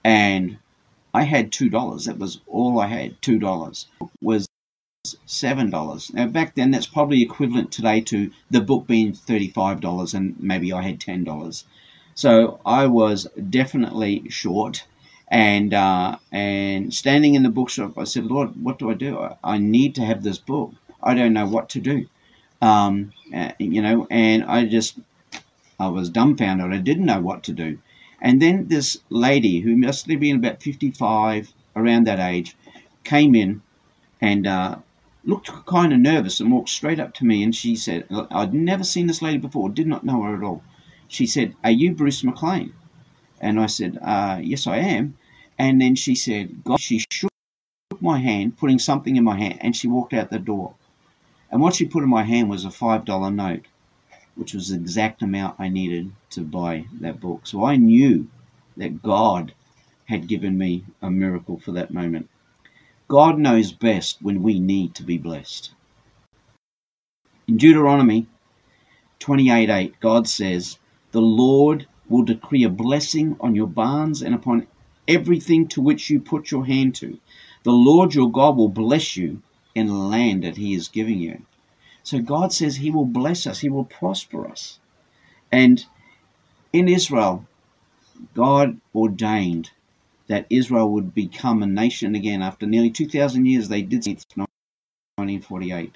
and 0.03 0.57
I 1.13 1.21
had 1.21 1.51
two 1.51 1.69
dollars. 1.69 2.05
That 2.05 2.17
was 2.17 2.41
all 2.47 2.79
I 2.79 2.87
had. 2.87 3.21
Two 3.21 3.37
dollars 3.37 3.85
was 4.19 4.47
seven 5.27 5.69
dollars. 5.69 6.11
Now 6.11 6.25
back 6.25 6.55
then, 6.55 6.71
that's 6.71 6.87
probably 6.87 7.21
equivalent 7.21 7.71
today 7.71 8.01
to 8.01 8.31
the 8.49 8.61
book 8.61 8.87
being 8.87 9.13
thirty-five 9.13 9.81
dollars, 9.81 10.15
and 10.15 10.35
maybe 10.39 10.73
I 10.73 10.81
had 10.81 10.99
ten 10.99 11.23
dollars. 11.23 11.65
So 12.15 12.59
I 12.65 12.87
was 12.87 13.27
definitely 13.51 14.27
short. 14.29 14.85
And 15.31 15.73
uh, 15.73 16.17
and 16.31 16.93
standing 16.93 17.35
in 17.35 17.43
the 17.43 17.49
bookshop, 17.49 17.97
I 17.97 18.03
said, 18.05 18.25
Lord, 18.25 18.61
what 18.63 18.79
do 18.79 18.89
I 18.89 18.95
do? 18.95 19.19
I, 19.19 19.35
I 19.43 19.57
need 19.59 19.95
to 19.95 20.05
have 20.05 20.23
this 20.23 20.39
book. 20.39 20.73
I 21.03 21.13
don't 21.13 21.33
know 21.33 21.45
what 21.45 21.69
to 21.69 21.79
do. 21.79 22.07
Um, 22.61 23.13
uh, 23.33 23.51
you 23.59 23.81
know, 23.81 24.07
and 24.09 24.43
I 24.43 24.65
just 24.65 24.99
I 25.79 25.87
was 25.87 26.09
dumbfounded. 26.09 26.73
I 26.73 26.77
didn't 26.77 27.05
know 27.05 27.21
what 27.21 27.43
to 27.43 27.53
do. 27.53 27.79
And 28.21 28.41
then 28.41 28.67
this 28.67 28.97
lady, 29.09 29.61
who 29.61 29.77
must 29.77 30.09
have 30.09 30.19
been 30.19 30.37
about 30.37 30.61
55, 30.61 31.53
around 31.75 32.05
that 32.07 32.19
age, 32.19 32.55
came 33.03 33.35
in 33.35 33.61
and 34.21 34.47
uh, 34.47 34.77
looked 35.23 35.49
kind 35.65 35.93
of 35.93 35.99
nervous 35.99 36.39
and 36.39 36.51
walked 36.51 36.69
straight 36.69 36.99
up 36.99 37.13
to 37.15 37.25
me. 37.25 37.43
And 37.43 37.55
she 37.55 37.75
said, 37.75 38.05
I'd 38.31 38.53
never 38.53 38.83
seen 38.83 39.07
this 39.07 39.21
lady 39.21 39.37
before, 39.37 39.69
did 39.69 39.87
not 39.87 40.03
know 40.05 40.23
her 40.23 40.35
at 40.35 40.43
all. 40.43 40.63
She 41.07 41.25
said, 41.25 41.55
Are 41.63 41.71
you 41.71 41.93
Bruce 41.93 42.23
McLean? 42.23 42.73
And 43.39 43.59
I 43.59 43.67
said, 43.67 43.97
uh, 44.01 44.39
Yes, 44.41 44.67
I 44.67 44.77
am. 44.77 45.15
And 45.59 45.79
then 45.79 45.95
she 45.95 46.15
said, 46.15 46.63
God, 46.63 46.79
she 46.79 47.05
shook 47.11 47.31
my 47.99 48.17
hand, 48.17 48.57
putting 48.57 48.79
something 48.79 49.15
in 49.15 49.23
my 49.23 49.37
hand, 49.37 49.59
and 49.61 49.75
she 49.75 49.87
walked 49.87 50.13
out 50.13 50.31
the 50.31 50.39
door. 50.39 50.73
And 51.51 51.61
what 51.61 51.75
she 51.75 51.85
put 51.85 52.01
in 52.03 52.09
my 52.09 52.23
hand 52.23 52.49
was 52.49 52.65
a 52.65 52.69
$5 52.69 53.35
note 53.35 53.65
which 54.39 54.53
was 54.53 54.69
the 54.69 54.75
exact 54.75 55.21
amount 55.21 55.59
I 55.59 55.67
needed 55.67 56.13
to 56.29 56.41
buy 56.41 56.85
that 57.01 57.19
book. 57.19 57.45
So 57.45 57.65
I 57.65 57.75
knew 57.75 58.29
that 58.77 59.03
God 59.03 59.53
had 60.05 60.29
given 60.29 60.57
me 60.57 60.85
a 61.01 61.11
miracle 61.11 61.59
for 61.59 61.73
that 61.73 61.93
moment. 61.93 62.29
God 63.09 63.37
knows 63.37 63.73
best 63.73 64.21
when 64.21 64.41
we 64.41 64.57
need 64.57 64.95
to 64.95 65.03
be 65.03 65.17
blessed. 65.17 65.71
In 67.49 67.57
Deuteronomy 67.57 68.27
28:8, 69.19 69.99
God 69.99 70.25
says, 70.25 70.79
"The 71.11 71.21
Lord 71.21 71.85
will 72.07 72.23
decree 72.23 72.63
a 72.63 72.69
blessing 72.69 73.35
on 73.41 73.55
your 73.55 73.67
barns 73.67 74.21
and 74.21 74.33
upon 74.33 74.67
everything 75.09 75.67
to 75.69 75.81
which 75.81 76.09
you 76.09 76.19
put 76.19 76.51
your 76.51 76.65
hand 76.65 76.95
to. 76.95 77.19
The 77.63 77.71
Lord 77.71 78.15
your 78.15 78.31
God 78.31 78.55
will 78.55 78.69
bless 78.69 79.17
you 79.17 79.41
in 79.75 79.87
the 79.87 79.93
land 79.93 80.43
that 80.43 80.57
he 80.57 80.73
is 80.73 80.87
giving 80.87 81.19
you." 81.19 81.41
So 82.03 82.19
God 82.19 82.53
says 82.53 82.77
He 82.77 82.89
will 82.89 83.05
bless 83.05 83.45
us, 83.45 83.59
He 83.59 83.69
will 83.69 83.83
prosper 83.83 84.47
us. 84.47 84.79
And 85.51 85.85
in 86.71 86.87
Israel, 86.87 87.45
God 88.33 88.79
ordained 88.95 89.71
that 90.27 90.47
Israel 90.49 90.91
would 90.93 91.13
become 91.13 91.61
a 91.61 91.67
nation 91.67 92.15
again. 92.15 92.41
After 92.41 92.65
nearly 92.65 92.89
2,000 92.89 93.45
years, 93.45 93.67
they 93.67 93.81
did 93.81 94.03
since 94.03 94.25
1948. 94.35 95.91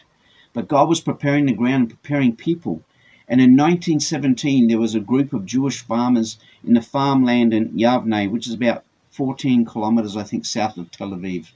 But 0.53 0.67
God 0.67 0.89
was 0.89 1.01
preparing 1.01 1.45
the 1.45 1.53
ground 1.53 1.89
preparing 1.89 2.35
people. 2.35 2.83
And 3.27 3.39
in 3.39 3.55
1917, 3.55 4.67
there 4.67 4.79
was 4.79 4.95
a 4.95 4.99
group 4.99 5.33
of 5.33 5.45
Jewish 5.45 5.81
farmers 5.81 6.37
in 6.63 6.73
the 6.73 6.81
farmland 6.81 7.53
in 7.53 7.69
Yavne, 7.77 8.29
which 8.29 8.47
is 8.47 8.53
about 8.53 8.83
14 9.13 9.65
kilometers, 9.65 10.17
I 10.17 10.23
think, 10.23 10.45
south 10.45 10.77
of 10.77 10.91
Tel 10.91 11.09
Aviv. 11.09 11.51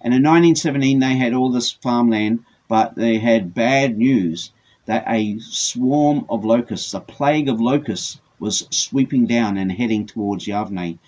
And 0.00 0.14
in 0.14 0.22
1917, 0.22 0.98
they 0.98 1.16
had 1.16 1.34
all 1.34 1.50
this 1.50 1.70
farmland 1.70 2.44
but 2.68 2.96
they 2.96 3.18
had 3.18 3.54
bad 3.54 3.96
news 3.96 4.50
that 4.86 5.04
a 5.06 5.38
swarm 5.38 6.26
of 6.28 6.44
locusts, 6.44 6.94
a 6.94 7.00
plague 7.00 7.48
of 7.48 7.60
locusts, 7.60 8.20
was 8.40 8.66
sweeping 8.70 9.24
down 9.26 9.56
and 9.56 9.70
heading 9.72 10.04
towards 10.04 10.46
Yavne. 10.46 10.98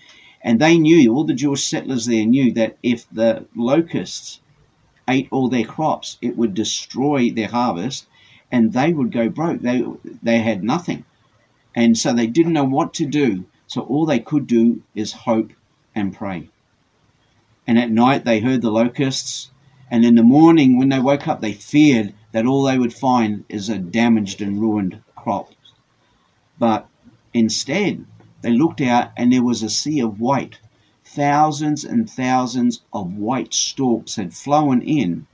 And 0.41 0.59
they 0.59 0.79
knew, 0.79 1.13
all 1.13 1.25
the 1.25 1.33
Jewish 1.33 1.65
settlers 1.65 2.05
there 2.05 2.25
knew 2.25 2.53
that 2.53 2.77
if 2.81 3.09
the 3.09 3.45
locusts 3.55 4.39
ate 5.07 5.27
all 5.31 5.49
their 5.49 5.65
crops, 5.65 6.17
it 6.21 6.37
would 6.37 6.53
destroy 6.53 7.29
their 7.29 7.49
harvest 7.49 8.07
and 8.51 8.71
they 8.71 8.93
would 8.93 9.11
go 9.11 9.27
broke. 9.27 9.61
They, 9.61 9.83
they 10.23 10.39
had 10.39 10.63
nothing. 10.63 11.03
And 11.75 11.97
so 11.97 12.13
they 12.13 12.27
didn't 12.27 12.53
know 12.53 12.63
what 12.63 12.93
to 12.95 13.05
do. 13.05 13.45
So 13.67 13.81
all 13.81 14.05
they 14.05 14.19
could 14.19 14.47
do 14.47 14.81
is 14.95 15.11
hope 15.11 15.51
and 15.99 16.13
pray. 16.13 16.49
And 17.67 17.77
at 17.77 17.91
night 17.91 18.25
they 18.25 18.39
heard 18.39 18.61
the 18.61 18.71
locusts 18.71 19.51
and 19.91 20.05
in 20.05 20.13
the 20.13 20.23
morning, 20.23 20.77
when 20.77 20.89
they 20.89 20.99
woke 20.99 21.27
up, 21.27 21.41
they 21.41 21.53
feared 21.53 22.13
that 22.31 22.45
all 22.45 22.61
they 22.61 22.77
would 22.77 22.93
find 22.93 23.43
is 23.49 23.69
a 23.69 23.79
damaged 23.79 24.39
and 24.39 24.61
ruined 24.61 25.01
crop. 25.15 25.51
But 26.59 26.87
instead, 27.33 28.05
they 28.41 28.51
looked 28.51 28.81
out 28.81 29.11
and 29.17 29.33
there 29.33 29.41
was 29.41 29.63
a 29.63 29.69
sea 29.69 29.99
of 29.99 30.19
white. 30.19 30.59
Thousands 31.03 31.83
and 31.83 32.07
thousands 32.07 32.81
of 32.93 33.17
white 33.17 33.51
storks 33.51 34.15
had 34.15 34.35
flown 34.35 34.83
in 34.83 35.25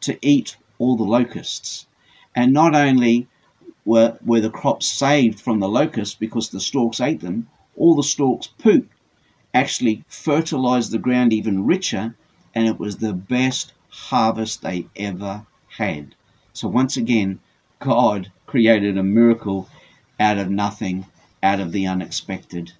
to 0.00 0.18
eat 0.20 0.56
all 0.80 0.96
the 0.96 1.04
locusts. 1.04 1.86
And 2.34 2.52
not 2.52 2.74
only 2.74 3.28
were, 3.84 4.18
were 4.24 4.40
the 4.40 4.50
crops 4.50 4.90
saved 4.90 5.38
from 5.38 5.60
the 5.60 5.68
locusts 5.68 6.16
because 6.16 6.48
the 6.48 6.58
storks 6.58 7.00
ate 7.00 7.20
them, 7.20 7.46
all 7.76 7.94
the 7.94 8.02
storks' 8.02 8.48
poop 8.48 8.90
actually 9.54 10.04
fertilized 10.08 10.90
the 10.90 10.98
ground 10.98 11.32
even 11.32 11.66
richer, 11.66 12.14
and 12.54 12.66
it 12.66 12.78
was 12.78 12.96
the 12.96 13.12
best 13.12 13.72
harvest 13.88 14.62
they 14.62 14.86
ever 14.96 15.46
had. 15.76 16.14
So 16.52 16.68
once 16.68 16.96
again, 16.96 17.40
God 17.78 18.30
created 18.46 18.96
a 18.96 19.02
miracle 19.02 19.68
out 20.20 20.38
of 20.38 20.50
nothing, 20.50 21.06
out 21.42 21.60
of 21.60 21.72
the 21.72 21.86
unexpected. 21.86 22.72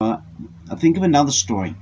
I 0.00 0.76
think 0.76 0.96
of 0.96 1.02
another 1.02 1.30
story 1.30 1.74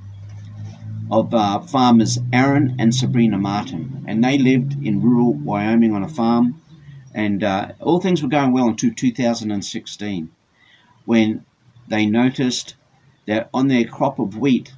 of 1.11 1.33
uh, 1.33 1.59
farmers 1.59 2.19
Aaron 2.31 2.75
and 2.79 2.95
Sabrina 2.95 3.37
Martin, 3.37 4.05
and 4.07 4.23
they 4.23 4.37
lived 4.37 4.83
in 4.85 5.01
rural 5.01 5.33
Wyoming 5.33 5.93
on 5.93 6.03
a 6.03 6.07
farm, 6.07 6.61
and 7.13 7.43
uh, 7.43 7.73
all 7.79 7.99
things 7.99 8.23
were 8.23 8.29
going 8.29 8.51
well 8.51 8.69
until 8.69 8.93
2016, 8.93 10.29
when 11.05 11.45
they 11.87 12.05
noticed 12.05 12.75
that 13.25 13.49
on 13.53 13.67
their 13.67 13.85
crop 13.85 14.19
of 14.19 14.37
wheat, 14.37 14.73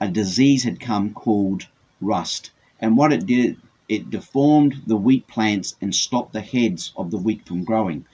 a 0.00 0.08
disease 0.08 0.64
had 0.64 0.80
come 0.80 1.12
called 1.12 1.66
rust, 2.00 2.50
and 2.80 2.96
what 2.96 3.12
it 3.12 3.26
did, 3.26 3.56
it 3.88 4.10
deformed 4.10 4.82
the 4.86 4.96
wheat 4.96 5.26
plants 5.26 5.76
and 5.80 5.94
stopped 5.94 6.32
the 6.32 6.40
heads 6.40 6.92
of 6.96 7.10
the 7.10 7.18
wheat 7.18 7.46
from 7.46 7.64
growing, 7.64 8.06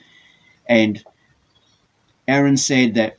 and 0.68 1.04
Aaron 2.26 2.56
said 2.56 2.94
that 2.94 3.18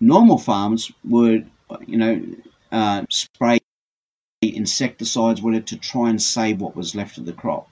normal 0.00 0.36
farms 0.36 0.92
would, 1.04 1.50
you 1.86 1.96
know, 1.96 2.22
uh, 2.70 3.04
spray 3.08 3.58
insecticides 4.42 5.40
whatever 5.40 5.64
to 5.64 5.76
try 5.76 6.10
and 6.10 6.20
save 6.20 6.60
what 6.60 6.76
was 6.76 6.94
left 6.94 7.16
of 7.16 7.24
the 7.24 7.32
crop. 7.32 7.70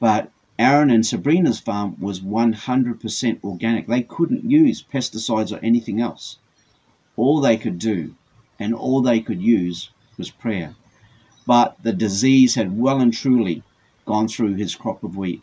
But 0.00 0.30
Aaron 0.58 0.90
and 0.90 1.04
Sabrina's 1.04 1.60
farm 1.60 1.96
was 2.00 2.20
100% 2.20 3.44
organic. 3.44 3.86
They 3.86 4.02
couldn't 4.02 4.50
use 4.50 4.82
pesticides 4.82 5.52
or 5.52 5.62
anything 5.62 6.00
else. 6.00 6.38
All 7.16 7.40
they 7.40 7.58
could 7.58 7.78
do 7.78 8.14
and 8.58 8.74
all 8.74 9.02
they 9.02 9.20
could 9.20 9.42
use 9.42 9.90
was 10.16 10.30
prayer. 10.30 10.74
But 11.46 11.76
the 11.82 11.92
disease 11.92 12.54
had 12.54 12.78
well 12.78 13.00
and 13.00 13.12
truly 13.12 13.62
gone 14.06 14.28
through 14.28 14.54
his 14.54 14.74
crop 14.74 15.04
of 15.04 15.16
wheat. 15.16 15.42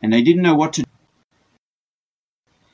And 0.00 0.12
they 0.12 0.22
didn't 0.22 0.42
know 0.42 0.54
what 0.54 0.72
to 0.74 0.82
do. 0.82 0.88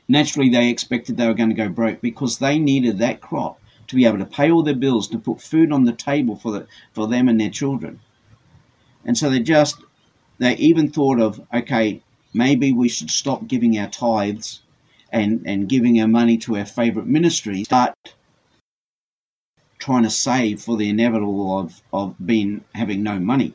Naturally, 0.06 0.48
they 0.48 0.70
expected 0.70 1.16
they 1.16 1.26
were 1.26 1.34
going 1.34 1.50
to 1.50 1.54
go 1.54 1.68
broke 1.68 2.00
because 2.00 2.38
they 2.38 2.58
needed 2.58 2.98
that 2.98 3.20
crop 3.20 3.60
to 3.88 3.96
be 3.96 4.06
able 4.06 4.18
to 4.18 4.24
pay 4.24 4.50
all 4.50 4.62
their 4.62 4.74
bills, 4.74 5.08
to 5.08 5.18
put 5.18 5.42
food 5.42 5.72
on 5.72 5.84
the 5.84 5.92
table 5.92 6.36
for 6.36 6.52
the, 6.52 6.66
for 6.92 7.08
them 7.08 7.28
and 7.28 7.40
their 7.40 7.50
children. 7.50 8.00
And 9.04 9.18
so 9.18 9.28
they 9.28 9.40
just 9.40 9.82
they 10.38 10.56
even 10.56 10.90
thought 10.90 11.20
of 11.20 11.40
okay, 11.52 12.02
maybe 12.32 12.72
we 12.72 12.88
should 12.88 13.10
stop 13.10 13.46
giving 13.46 13.78
our 13.78 13.88
tithes 13.88 14.60
and 15.12 15.42
and 15.46 15.68
giving 15.68 16.00
our 16.00 16.08
money 16.08 16.38
to 16.38 16.56
our 16.56 16.66
favorite 16.66 17.06
ministries, 17.06 17.68
but 17.68 17.94
trying 19.78 20.02
to 20.02 20.10
save 20.10 20.60
for 20.60 20.76
the 20.76 20.88
inevitable 20.88 21.58
of 21.58 21.82
of 21.92 22.14
being 22.24 22.64
having 22.74 23.02
no 23.02 23.18
money. 23.18 23.54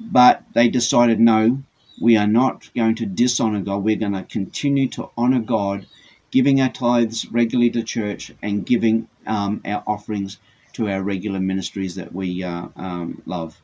But 0.00 0.44
they 0.54 0.68
decided 0.68 1.20
no, 1.20 1.62
we 2.00 2.16
are 2.16 2.26
not 2.26 2.70
going 2.74 2.96
to 2.96 3.06
dishonor 3.06 3.60
God. 3.60 3.84
We're 3.84 3.96
going 3.96 4.12
to 4.12 4.24
continue 4.24 4.88
to 4.90 5.10
honor 5.16 5.40
God 5.40 5.86
giving 6.34 6.60
our 6.60 6.68
tithes 6.68 7.26
regularly 7.30 7.70
to 7.70 7.82
church 7.84 8.32
and 8.42 8.66
giving 8.66 9.06
um, 9.24 9.60
our 9.64 9.84
offerings 9.86 10.38
to 10.72 10.90
our 10.90 11.00
regular 11.00 11.38
ministries 11.38 11.94
that 11.94 12.12
we 12.12 12.42
uh, 12.42 12.66
um, 12.74 13.22
love. 13.24 13.60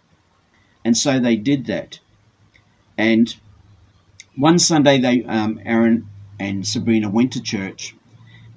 And 0.85 0.97
so 0.97 1.19
they 1.19 1.37
did 1.37 1.67
that. 1.67 2.01
And 2.97 3.35
one 4.37 4.59
Sunday, 4.59 4.99
they 4.99 5.25
um, 5.25 5.61
Aaron 5.65 6.09
and 6.39 6.67
Sabrina 6.67 7.09
went 7.11 7.33
to 7.33 7.43
church. 7.43 7.95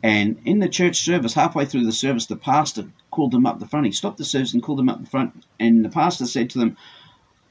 And 0.02 0.38
in 0.46 0.60
the 0.60 0.70
church 0.70 0.98
service, 1.00 1.34
halfway 1.34 1.66
through 1.66 1.86
the 1.86 1.92
service, 1.92 2.26
the 2.26 2.36
pastor 2.36 2.92
called 3.10 3.32
them 3.32 3.46
up 3.46 3.60
the 3.60 3.68
front. 3.68 3.86
He 3.86 3.92
stopped 3.92 4.18
the 4.18 4.26
service 4.26 4.54
and 4.54 4.62
called 4.62 4.80
them 4.80 4.90
up 4.90 5.02
the 5.02 5.10
front. 5.10 5.46
And 5.60 5.84
the 5.84 5.90
pastor 5.90 6.26
said 6.26 6.50
to 6.52 6.60
them, 6.60 6.78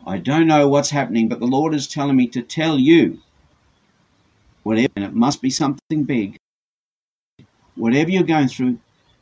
I 0.07 0.19
don't 0.19 0.49
know 0.49 0.69
what's 0.69 0.91
happening, 0.91 1.29
but 1.29 1.41
the 1.41 1.47
Lord 1.47 1.75
is 1.75 1.87
telling 1.87 2.17
me 2.17 2.27
to 2.29 2.43
tell 2.43 2.79
you 2.79 3.21
whatever, 4.65 4.93
and 4.97 5.05
it 5.05 5.15
must 5.15 5.41
be 5.41 5.51
something 5.51 6.05
big. 6.05 6.37
Whatever 7.75 8.11
you're 8.11 8.25
going 8.25 8.49
through, 8.49 8.79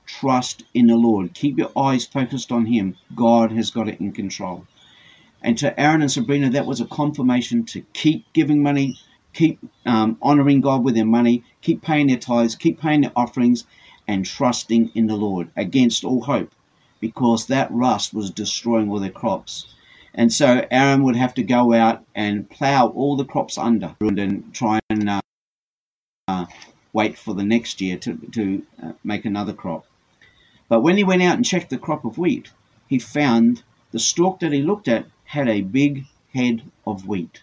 trust 0.06 0.64
in 0.74 0.86
the 0.88 0.96
Lord. 0.96 1.34
Keep 1.34 1.58
your 1.58 1.70
eyes 1.76 2.06
focused 2.06 2.50
on 2.50 2.66
Him. 2.66 2.96
God 3.14 3.52
has 3.52 3.70
got 3.70 3.88
it 3.88 4.00
in 4.00 4.12
control. 4.12 4.66
And 5.42 5.56
to 5.58 5.78
Aaron 5.80 6.02
and 6.02 6.12
Sabrina, 6.12 6.50
that 6.50 6.66
was 6.66 6.80
a 6.80 6.86
confirmation 6.86 7.64
to 7.66 7.80
keep 7.92 8.30
giving 8.32 8.62
money, 8.62 8.98
keep 9.32 9.58
um, 9.86 10.18
honoring 10.20 10.60
God 10.60 10.84
with 10.84 10.94
their 10.94 11.06
money, 11.06 11.44
keep 11.62 11.82
paying 11.82 12.08
their 12.08 12.18
tithes, 12.18 12.54
keep 12.54 12.80
paying 12.80 13.00
their 13.00 13.12
offerings, 13.16 13.64
and 14.06 14.26
trusting 14.26 14.90
in 14.94 15.06
the 15.06 15.16
Lord 15.16 15.50
against 15.56 16.04
all 16.04 16.22
hope, 16.22 16.52
because 17.00 17.46
that 17.46 17.70
rust 17.70 18.12
was 18.12 18.30
destroying 18.30 18.90
all 18.90 19.00
their 19.00 19.10
crops. 19.10 19.66
And 20.12 20.32
so 20.32 20.66
Aaron 20.70 21.04
would 21.04 21.16
have 21.16 21.34
to 21.34 21.42
go 21.42 21.72
out 21.72 22.04
and 22.14 22.50
plow 22.50 22.88
all 22.88 23.16
the 23.16 23.24
crops 23.24 23.56
under 23.56 23.94
and 24.00 24.52
try 24.52 24.80
and 24.90 25.08
uh, 25.08 25.20
uh, 26.26 26.46
wait 26.92 27.16
for 27.16 27.34
the 27.34 27.44
next 27.44 27.80
year 27.80 27.96
to, 27.98 28.18
to 28.32 28.66
uh, 28.82 28.92
make 29.04 29.24
another 29.24 29.52
crop. 29.52 29.86
But 30.68 30.82
when 30.82 30.96
he 30.96 31.04
went 31.04 31.22
out 31.22 31.36
and 31.36 31.44
checked 31.44 31.70
the 31.70 31.78
crop 31.78 32.04
of 32.04 32.18
wheat, 32.18 32.50
he 32.88 32.98
found 32.98 33.62
the 33.92 33.98
stalk 33.98 34.40
that 34.40 34.52
he 34.52 34.62
looked 34.62 34.88
at 34.88 35.06
had 35.30 35.48
a 35.48 35.60
big 35.60 36.04
head 36.34 36.60
of 36.84 37.06
wheat. 37.06 37.40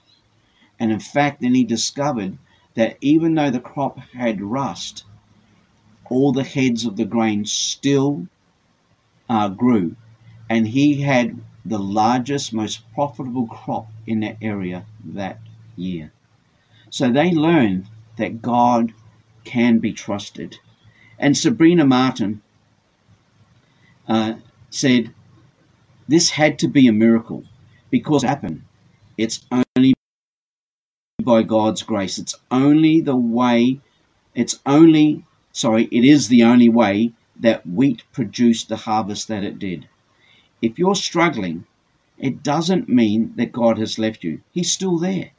And 0.77 0.91
in 0.91 0.99
fact, 0.99 1.39
then 1.39 1.55
he 1.55 1.63
discovered 1.63 2.37
that 2.75 2.97
even 2.99 3.33
though 3.33 3.49
the 3.49 3.61
crop 3.61 3.97
had 4.13 4.41
rust, 4.41 5.05
all 6.09 6.33
the 6.33 6.43
heads 6.43 6.83
of 6.83 6.97
the 6.97 7.05
grain 7.05 7.45
still 7.45 8.27
uh, 9.29 9.47
grew. 9.47 9.95
And 10.49 10.67
he 10.67 11.01
had 11.01 11.39
the 11.63 11.79
largest, 11.79 12.51
most 12.51 12.81
profitable 12.93 13.47
crop 13.47 13.87
in 14.05 14.19
that 14.19 14.37
area 14.41 14.85
that 15.05 15.39
year. 15.77 16.11
So 16.89 17.09
they 17.09 17.31
learned 17.31 17.85
that 18.17 18.41
God 18.41 18.93
can 19.45 19.79
be 19.79 19.93
trusted. 19.93 20.57
And 21.17 21.37
Sabrina 21.37 21.85
Martin 21.85 22.41
uh, 24.09 24.33
said, 24.69 25.13
This 26.05 26.31
had 26.31 26.59
to 26.59 26.67
be 26.67 26.89
a 26.89 26.93
miracle 26.93 27.45
because 27.89 28.23
it 28.23 28.27
happened. 28.27 28.63
It's 29.17 29.45
only 29.51 29.93
by 31.21 31.43
God's 31.43 31.83
grace. 31.83 32.17
It's 32.17 32.35
only 32.51 33.01
the 33.01 33.15
way, 33.15 33.81
it's 34.35 34.59
only, 34.65 35.25
sorry, 35.51 35.85
it 35.91 36.03
is 36.03 36.27
the 36.27 36.43
only 36.43 36.69
way 36.69 37.13
that 37.39 37.67
wheat 37.67 38.03
produced 38.13 38.69
the 38.69 38.77
harvest 38.77 39.27
that 39.27 39.43
it 39.43 39.59
did. 39.59 39.87
If 40.61 40.79
you're 40.79 40.95
struggling, 40.95 41.65
it 42.17 42.43
doesn't 42.43 42.89
mean 42.89 43.33
that 43.35 43.51
God 43.51 43.77
has 43.77 43.99
left 43.99 44.23
you. 44.23 44.41
He's 44.51 44.71
still 44.71 44.97
there. 44.97 45.31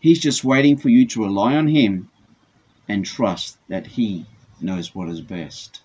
He's 0.00 0.20
just 0.20 0.44
waiting 0.44 0.76
for 0.76 0.88
you 0.90 1.06
to 1.08 1.24
rely 1.24 1.56
on 1.56 1.68
Him 1.68 2.10
and 2.88 3.04
trust 3.04 3.58
that 3.68 3.86
He 3.86 4.26
knows 4.60 4.94
what 4.94 5.08
is 5.08 5.20
best. 5.20 5.80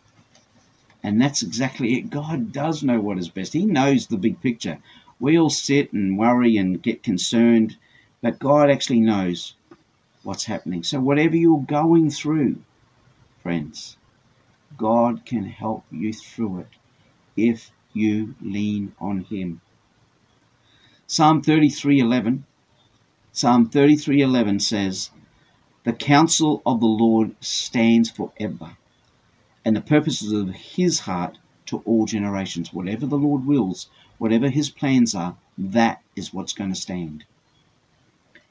And 1.01 1.21
that's 1.21 1.41
exactly 1.41 1.95
it. 1.95 2.09
God 2.09 2.51
does 2.51 2.83
know 2.83 2.99
what 2.99 3.17
is 3.17 3.29
best. 3.29 3.53
He 3.53 3.65
knows 3.65 4.07
the 4.07 4.17
big 4.17 4.41
picture. 4.41 4.79
We 5.23 5.39
all 5.39 5.49
sit 5.49 5.93
and 5.93 6.17
worry 6.17 6.57
and 6.57 6.83
get 6.83 7.01
concerned, 7.01 7.77
but 8.21 8.39
God 8.39 8.69
actually 8.69 8.99
knows 8.99 9.55
what's 10.21 10.43
happening. 10.43 10.83
So, 10.83 10.99
whatever 10.99 11.37
you're 11.37 11.63
going 11.63 12.09
through, 12.09 12.57
friends, 13.41 13.95
God 14.75 15.25
can 15.25 15.45
help 15.45 15.85
you 15.89 16.11
through 16.11 16.59
it 16.59 16.67
if 17.37 17.71
you 17.93 18.35
lean 18.41 18.95
on 18.99 19.21
Him. 19.21 19.61
Psalm 21.07 21.41
33:11 21.41 22.43
Psalm 23.31 23.69
33:11 23.69 24.61
says, 24.61 25.09
the 25.85 25.93
counsel 25.93 26.61
of 26.65 26.81
the 26.81 26.85
Lord 26.85 27.37
stands 27.39 28.09
forever, 28.09 28.75
and 29.63 29.73
the 29.73 29.79
purposes 29.79 30.33
of 30.33 30.49
his 30.49 30.99
heart 30.99 31.37
to 31.67 31.77
all 31.85 32.05
generations. 32.05 32.73
Whatever 32.73 33.05
the 33.05 33.17
Lord 33.17 33.45
wills, 33.45 33.89
whatever 34.23 34.49
his 34.49 34.69
plans 34.69 35.13
are, 35.13 35.35
that 35.57 36.01
is 36.15 36.33
what's 36.33 36.53
going 36.53 36.69
to 36.69 36.79
stand. 36.79 37.25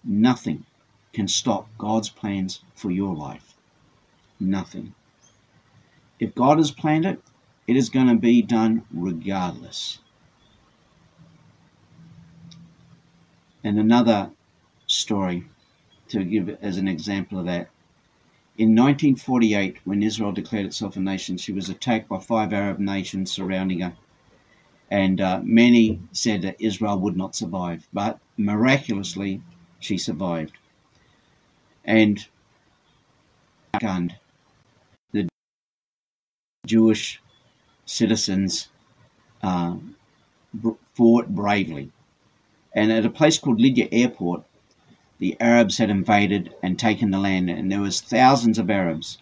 Nothing 0.05 0.67
can 1.15 1.27
stop 1.27 1.67
God's 1.79 2.11
plans 2.11 2.61
for 2.75 2.91
your 2.91 3.17
life. 3.17 3.57
Nothing. 4.39 4.93
If 6.21 6.35
God 6.35 6.59
has 6.59 6.71
planned 6.71 7.07
it, 7.07 7.23
it 7.67 7.75
is 7.75 7.89
going 7.89 8.09
to 8.09 8.17
be 8.17 8.43
done 8.43 8.85
regardless. 8.93 10.01
And 13.65 13.79
another 13.79 14.31
story 14.87 15.47
to 16.09 16.23
give 16.23 16.51
as 16.61 16.77
an 16.77 16.87
example 16.87 17.39
of 17.39 17.47
that. 17.47 17.71
In 18.59 18.77
1948, 18.77 19.79
when 19.87 20.03
Israel 20.03 20.33
declared 20.33 20.67
itself 20.67 20.97
a 20.97 21.01
nation, 21.01 21.39
she 21.39 21.55
was 21.55 21.71
attacked 21.71 22.11
by 22.11 22.19
five 22.19 22.53
Arab 22.53 22.79
nations 22.79 23.33
surrounding 23.33 23.81
her. 23.81 23.95
And 24.93 25.23
uh, 25.23 25.41
many 25.43 26.03
said 26.13 26.43
that 26.43 26.61
Israel 26.61 26.99
would 26.99 27.17
not 27.17 27.35
survive, 27.35 27.89
but 27.95 28.21
miraculously, 28.37 29.41
she 29.81 29.97
survived. 29.97 30.53
And 31.83 32.29
the 33.81 35.29
Jewish 36.67 37.23
citizens 37.87 38.69
uh, 39.43 39.77
fought 40.93 41.29
bravely. 41.35 41.91
And 42.75 42.93
at 42.93 43.07
a 43.07 43.11
place 43.11 43.39
called 43.39 43.63
Lydda 43.63 43.95
Airport, 43.95 44.45
the 45.19 45.41
Arabs 45.41 45.79
had 45.79 45.89
invaded 45.89 46.55
and 46.63 46.79
taken 46.79 47.11
the 47.11 47.19
land, 47.19 47.49
and 47.49 47.73
there 47.73 47.81
was 47.81 48.03
thousands 48.03 48.59
of 48.59 48.69
Arabs, 48.69 49.17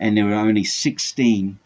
and 0.00 0.16
there 0.16 0.24
were 0.24 0.32
only 0.32 0.64
16 0.64 1.58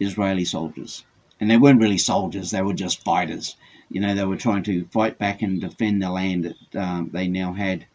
Israeli 0.00 0.44
soldiers. 0.44 1.04
And 1.40 1.50
they 1.50 1.56
weren't 1.56 1.80
really 1.80 1.98
soldiers, 1.98 2.50
they 2.50 2.62
were 2.62 2.74
just 2.74 3.04
fighters. 3.04 3.56
You 3.90 4.00
know, 4.00 4.14
they 4.14 4.24
were 4.24 4.36
trying 4.36 4.62
to 4.64 4.86
fight 4.86 5.18
back 5.18 5.42
and 5.42 5.60
defend 5.60 6.02
the 6.02 6.10
land 6.10 6.44
that 6.44 6.82
um, 6.82 7.10
they 7.12 7.28
now 7.28 7.52
had. 7.52 7.86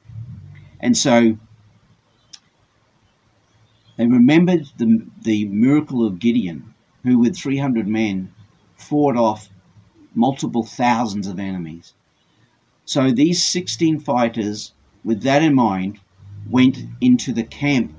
And 0.79 0.95
so 0.95 1.37
they 3.97 4.07
remembered 4.07 4.67
the, 4.77 5.05
the 5.21 5.45
miracle 5.45 6.05
of 6.05 6.19
Gideon, 6.19 6.73
who 7.03 7.17
with 7.17 7.35
300 7.35 7.87
men 7.87 8.31
fought 8.77 9.17
off 9.17 9.49
multiple 10.15 10.63
thousands 10.63 11.27
of 11.27 11.39
enemies. 11.39 11.93
So 12.85 13.11
these 13.11 13.43
16 13.43 13.99
fighters, 13.99 14.73
with 15.03 15.21
that 15.23 15.43
in 15.43 15.53
mind, 15.53 15.99
went 16.49 16.85
into 17.01 17.33
the 17.33 17.43
camp 17.43 17.93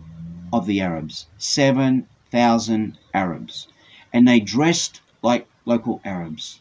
of 0.53 0.66
the 0.66 0.81
Arabs 0.81 1.26
7,000 1.38 2.98
Arabs. 3.14 3.68
And 4.12 4.26
they 4.26 4.40
dressed 4.40 5.00
like 5.22 5.46
local 5.64 6.00
Arabs. 6.04 6.61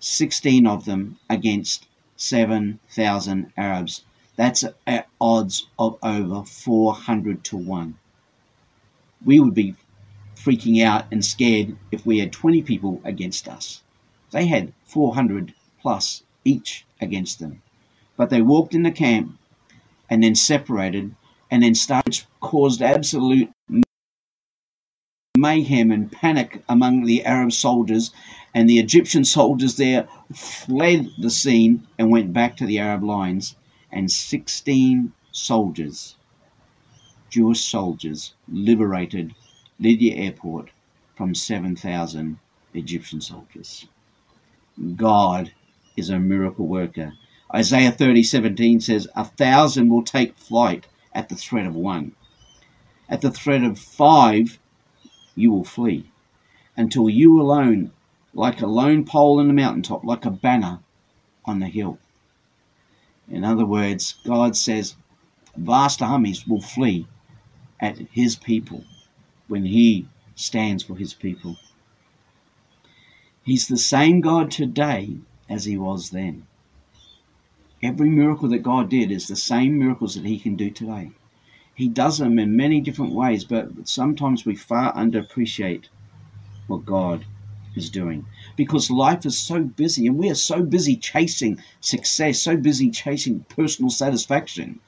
16 0.00 0.66
of 0.66 0.84
them 0.84 1.18
against 1.28 1.86
7,000 2.16 3.52
Arabs. 3.56 4.02
That's 4.36 4.64
at 4.86 5.08
odds 5.20 5.66
of 5.78 5.98
over 6.02 6.44
400 6.44 7.44
to 7.44 7.56
1. 7.56 7.98
We 9.24 9.40
would 9.40 9.54
be 9.54 9.76
freaking 10.34 10.82
out 10.82 11.06
and 11.12 11.24
scared 11.24 11.76
if 11.90 12.04
we 12.04 12.18
had 12.18 12.32
20 12.32 12.62
people 12.62 13.00
against 13.04 13.46
us. 13.48 13.82
They 14.30 14.46
had 14.46 14.72
400 14.84 15.54
plus 15.80 16.22
each 16.44 16.84
against 17.00 17.38
them. 17.38 17.62
But 18.16 18.30
they 18.30 18.42
walked 18.42 18.74
in 18.74 18.82
the 18.82 18.90
camp 18.90 19.38
and 20.10 20.22
then 20.22 20.34
separated 20.34 21.14
and 21.50 21.62
then 21.62 21.74
started 21.74 22.24
caused 22.40 22.82
absolute 22.82 23.50
mayhem 25.42 25.90
and 25.90 26.10
panic 26.10 26.62
among 26.68 27.04
the 27.04 27.24
Arab 27.24 27.52
soldiers 27.52 28.12
and 28.54 28.70
the 28.70 28.78
Egyptian 28.78 29.24
soldiers 29.24 29.76
there 29.76 30.08
fled 30.32 31.08
the 31.18 31.30
scene 31.30 31.86
and 31.98 32.10
went 32.10 32.32
back 32.32 32.56
to 32.56 32.66
the 32.66 32.78
Arab 32.78 33.02
lines 33.02 33.56
and 33.90 34.10
16 34.10 35.12
soldiers 35.32 36.16
Jewish 37.32 37.64
soldiers 37.64 38.34
liberated 38.46 39.34
Lydda 39.80 40.14
Airport 40.14 40.68
from 41.16 41.34
7,000 41.34 42.38
Egyptian 42.74 43.22
soldiers. 43.22 43.86
God 44.96 45.50
is 45.96 46.10
a 46.10 46.18
miracle 46.18 46.66
worker. 46.66 47.14
Isaiah 47.54 47.90
30:17 47.90 48.82
says, 48.82 49.08
"A 49.16 49.24
thousand 49.24 49.88
will 49.88 50.02
take 50.02 50.36
flight 50.36 50.86
at 51.14 51.30
the 51.30 51.34
threat 51.34 51.64
of 51.64 51.74
one. 51.74 52.12
At 53.08 53.22
the 53.22 53.30
threat 53.30 53.64
of 53.64 53.78
five, 53.78 54.58
you 55.34 55.50
will 55.50 55.64
flee, 55.64 56.10
until 56.76 57.08
you 57.08 57.40
alone, 57.40 57.90
like 58.34 58.60
a 58.60 58.66
lone 58.66 59.04
pole 59.04 59.40
in 59.40 59.48
the 59.48 59.54
mountaintop, 59.54 60.04
like 60.04 60.24
a 60.24 60.30
banner 60.30 60.80
on 61.44 61.60
the 61.60 61.68
hill." 61.68 61.98
In 63.28 63.44
other 63.44 63.66
words, 63.66 64.14
God 64.24 64.56
says 64.56 64.96
vast 65.56 66.02
armies 66.02 66.46
will 66.46 66.60
flee 66.60 67.06
at 67.80 67.98
his 68.12 68.36
people 68.36 68.84
when 69.48 69.66
he 69.66 70.06
stands 70.34 70.82
for 70.82 70.96
his 70.96 71.14
people. 71.14 71.56
He's 73.44 73.68
the 73.68 73.76
same 73.76 74.20
God 74.20 74.50
today 74.50 75.18
as 75.48 75.64
he 75.64 75.76
was 75.76 76.10
then. 76.10 76.46
Every 77.82 78.08
miracle 78.08 78.48
that 78.50 78.62
God 78.62 78.88
did 78.88 79.10
is 79.10 79.26
the 79.26 79.36
same 79.36 79.78
miracles 79.78 80.14
that 80.14 80.24
he 80.24 80.38
can 80.38 80.54
do 80.54 80.70
today. 80.70 81.10
He 81.74 81.88
does 81.88 82.18
them 82.18 82.38
in 82.38 82.54
many 82.54 82.80
different 82.80 83.14
ways, 83.14 83.44
but 83.44 83.88
sometimes 83.88 84.44
we 84.44 84.54
far 84.54 84.94
underappreciate 84.94 85.84
what 86.66 86.84
God 86.84 87.24
is 87.74 87.88
doing 87.88 88.26
because 88.56 88.90
life 88.90 89.24
is 89.24 89.38
so 89.38 89.62
busy 89.64 90.06
and 90.06 90.18
we 90.18 90.30
are 90.30 90.34
so 90.34 90.62
busy 90.62 90.96
chasing 90.96 91.58
success, 91.80 92.40
so 92.42 92.56
busy 92.56 92.90
chasing 92.90 93.46
personal 93.48 93.90
satisfaction 93.90 94.80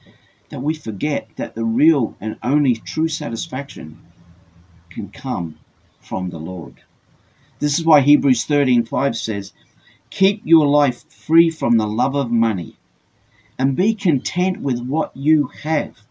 that 0.49 0.61
we 0.61 0.75
forget 0.75 1.27
that 1.37 1.55
the 1.55 1.65
real 1.65 2.15
and 2.21 2.37
only 2.43 2.75
true 2.75 3.07
satisfaction 3.07 3.99
can 4.91 5.09
come 5.09 5.57
from 5.99 6.29
the 6.29 6.37
Lord. 6.37 6.81
This 7.59 7.79
is 7.79 7.85
why 7.85 8.01
Hebrews 8.01 8.45
13:5 8.45 9.15
says, 9.15 9.53
"Keep 10.11 10.43
your 10.45 10.67
life 10.67 11.09
free 11.09 11.49
from 11.49 11.77
the 11.77 11.87
love 11.87 12.15
of 12.15 12.29
money 12.29 12.77
and 13.57 13.75
be 13.75 13.95
content 13.95 14.61
with 14.61 14.79
what 14.79 15.17
you 15.17 15.47
have, 15.63 16.05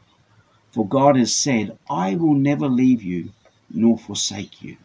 for 0.75 0.85
God 0.87 1.15
has 1.17 1.33
said, 1.33 1.79
I 1.89 2.17
will 2.17 2.35
never 2.35 2.69
leave 2.69 3.01
you 3.01 3.31
nor 3.71 3.97
forsake 3.97 4.61
you." 4.61 4.77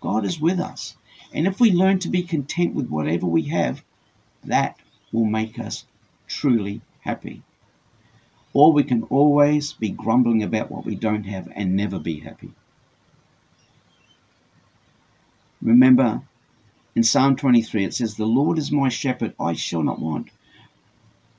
God 0.00 0.24
is 0.24 0.40
with 0.40 0.60
us. 0.60 0.96
And 1.32 1.48
if 1.48 1.58
we 1.58 1.72
learn 1.72 1.98
to 2.00 2.08
be 2.08 2.22
content 2.22 2.74
with 2.74 2.88
whatever 2.88 3.26
we 3.26 3.42
have, 3.48 3.82
that 4.44 4.76
will 5.12 5.24
make 5.24 5.58
us 5.58 5.84
truly 6.28 6.80
happy. 7.00 7.42
Or 8.52 8.72
we 8.72 8.84
can 8.84 9.02
always 9.04 9.72
be 9.72 9.90
grumbling 9.90 10.44
about 10.44 10.70
what 10.70 10.84
we 10.84 10.94
don't 10.94 11.24
have 11.24 11.48
and 11.56 11.74
never 11.74 11.98
be 11.98 12.20
happy. 12.20 12.52
Remember, 15.60 16.22
in 16.94 17.02
Psalm 17.02 17.34
23, 17.34 17.84
it 17.84 17.94
says, 17.94 18.14
The 18.14 18.24
Lord 18.24 18.58
is 18.58 18.70
my 18.70 18.88
shepherd, 18.88 19.34
I 19.40 19.54
shall 19.54 19.82
not 19.82 20.00
want. 20.00 20.28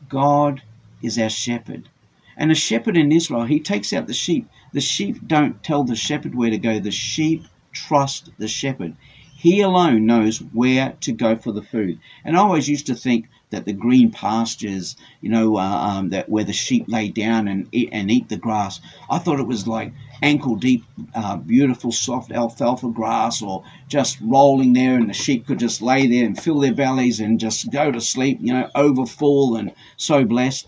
God 0.10 0.62
is 1.02 1.18
our 1.18 1.30
shepherd. 1.30 1.88
And 2.38 2.52
a 2.52 2.56
shepherd 2.56 2.98
in 2.98 3.12
Israel, 3.12 3.44
he 3.44 3.60
takes 3.60 3.94
out 3.94 4.08
the 4.08 4.14
sheep. 4.14 4.48
The 4.74 4.82
sheep 4.82 5.28
don't 5.28 5.62
tell 5.64 5.84
the 5.84 5.96
shepherd 5.96 6.36
where 6.36 6.50
to 6.50 6.58
go, 6.58 6.80
the 6.80 6.92
sheep 6.92 7.46
trust 7.72 8.30
the 8.38 8.48
shepherd. 8.48 8.96
He 9.36 9.62
alone 9.62 10.06
knows 10.06 10.38
where 10.54 10.94
to 11.02 11.12
go 11.12 11.36
for 11.36 11.52
the 11.52 11.64
food. 11.64 11.98
And 12.24 12.38
I 12.38 12.42
always 12.42 12.70
used 12.70 12.86
to 12.88 12.96
think 12.96 13.28
that 13.50 13.66
the 13.66 13.74
green 13.74 14.12
pastures, 14.12 14.96
you 15.20 15.30
know, 15.30 15.58
uh, 15.58 15.62
um, 15.62 16.10
that 16.10 16.30
where 16.30 16.44
the 16.44 16.54
sheep 16.54 16.86
lay 16.88 17.10
down 17.10 17.48
and 17.48 17.68
eat, 17.72 17.90
and 17.92 18.12
eat 18.12 18.30
the 18.30 18.38
grass, 18.38 18.80
I 19.10 19.18
thought 19.18 19.40
it 19.40 19.48
was 19.48 19.68
like 19.68 19.94
ankle 20.22 20.58
deep, 20.58 20.84
uh, 21.16 21.38
beautiful 21.38 21.92
soft 21.92 22.32
alfalfa 22.32 22.90
grass, 22.90 23.42
or 23.42 23.64
just 23.88 24.20
rolling 24.22 24.74
there, 24.74 24.96
and 24.96 25.10
the 25.10 25.14
sheep 25.14 25.48
could 25.48 25.58
just 25.58 25.82
lay 25.82 26.06
there 26.06 26.26
and 26.26 26.40
fill 26.40 26.60
their 26.60 26.76
bellies 26.76 27.20
and 27.20 27.40
just 27.40 27.72
go 27.72 27.92
to 27.92 28.00
sleep, 28.00 28.38
you 28.42 28.54
know, 28.54 28.70
overfull 28.76 29.56
and 29.56 29.74
so 29.98 30.24
blessed. 30.24 30.68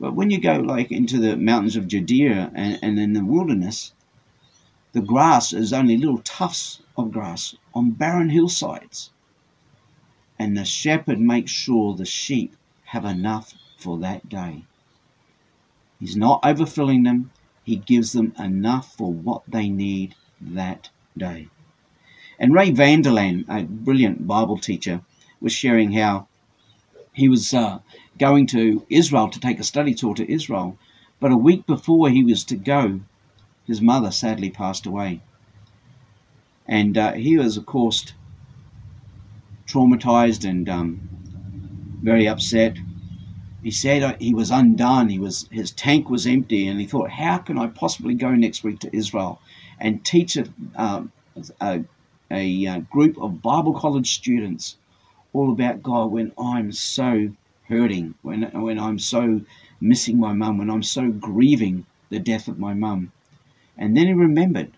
But 0.00 0.14
when 0.14 0.30
you 0.30 0.40
go 0.40 0.60
like 0.60 0.92
into 0.92 1.18
the 1.18 1.36
mountains 1.36 1.74
of 1.74 1.88
Judea 1.88 2.52
and, 2.54 2.78
and 2.82 2.98
in 3.00 3.14
the 3.14 3.24
wilderness, 3.24 3.92
the 4.92 5.00
grass 5.00 5.52
is 5.52 5.72
only 5.72 5.96
little 5.96 6.18
tufts 6.18 6.80
of 6.96 7.12
grass 7.12 7.56
on 7.74 7.90
barren 7.90 8.30
hillsides. 8.30 9.10
And 10.38 10.56
the 10.56 10.64
shepherd 10.64 11.20
makes 11.20 11.50
sure 11.50 11.94
the 11.94 12.04
sheep 12.04 12.54
have 12.84 13.04
enough 13.04 13.54
for 13.76 13.98
that 13.98 14.28
day. 14.28 14.64
He's 15.98 16.16
not 16.16 16.42
overfilling 16.42 17.04
them, 17.04 17.32
he 17.64 17.76
gives 17.76 18.12
them 18.12 18.32
enough 18.38 18.94
for 18.94 19.12
what 19.12 19.42
they 19.48 19.68
need 19.68 20.14
that 20.40 20.90
day. 21.16 21.48
And 22.38 22.54
Ray 22.54 22.70
Vander 22.70 23.10
Laan, 23.10 23.44
a 23.48 23.64
brilliant 23.64 24.28
Bible 24.28 24.58
teacher, 24.58 25.02
was 25.40 25.52
sharing 25.52 25.92
how 25.92 26.28
he 27.18 27.28
was 27.28 27.52
uh, 27.52 27.80
going 28.16 28.46
to 28.46 28.86
Israel 28.88 29.28
to 29.28 29.40
take 29.40 29.58
a 29.58 29.64
study 29.64 29.92
tour 29.92 30.14
to 30.14 30.32
Israel, 30.32 30.78
but 31.18 31.32
a 31.32 31.36
week 31.36 31.66
before 31.66 32.08
he 32.08 32.22
was 32.22 32.44
to 32.44 32.54
go, 32.56 33.00
his 33.66 33.80
mother 33.82 34.12
sadly 34.12 34.50
passed 34.50 34.86
away. 34.86 35.20
And 36.66 36.96
uh, 36.96 37.14
he 37.14 37.36
was, 37.36 37.56
of 37.56 37.66
course, 37.66 38.12
traumatized 39.66 40.48
and 40.48 40.68
um, 40.68 41.08
very 42.02 42.28
upset. 42.28 42.76
He 43.64 43.72
said 43.72 44.02
uh, 44.04 44.14
he 44.20 44.32
was 44.32 44.52
undone. 44.52 45.08
He 45.08 45.18
was 45.18 45.48
his 45.50 45.72
tank 45.72 46.08
was 46.08 46.24
empty, 46.24 46.68
and 46.68 46.78
he 46.78 46.86
thought, 46.86 47.10
"How 47.10 47.38
can 47.38 47.58
I 47.58 47.66
possibly 47.66 48.14
go 48.14 48.30
next 48.36 48.62
week 48.62 48.78
to 48.80 48.96
Israel 48.96 49.40
and 49.80 50.04
teach 50.04 50.36
a, 50.36 50.44
um, 50.76 51.10
a, 51.60 51.82
a, 52.30 52.66
a 52.66 52.80
group 52.80 53.18
of 53.18 53.42
Bible 53.42 53.74
college 53.74 54.14
students 54.14 54.76
all 55.32 55.52
about 55.52 55.82
God 55.82 56.10
when 56.10 56.32
I'm 56.38 56.72
so 56.72 57.32
hurting, 57.68 58.14
when 58.22 58.42
when 58.42 58.78
I'm 58.78 58.98
so 58.98 59.42
missing 59.80 60.18
my 60.18 60.32
mum, 60.32 60.58
when 60.58 60.70
I'm 60.70 60.82
so 60.82 61.10
grieving 61.10 61.86
the 62.08 62.18
death 62.18 62.48
of 62.48 62.58
my 62.58 62.74
mum?" 62.74 63.12
And 63.76 63.96
then 63.96 64.06
he 64.06 64.12
remembered 64.12 64.72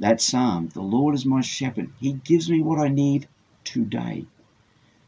that 0.00 0.20
psalm, 0.20 0.68
the 0.72 0.80
Lord 0.80 1.14
is 1.14 1.26
my 1.26 1.42
shepherd. 1.42 1.90
He 2.00 2.14
gives 2.14 2.50
me 2.50 2.62
what 2.62 2.78
I 2.78 2.88
need 2.88 3.28
today. 3.64 4.24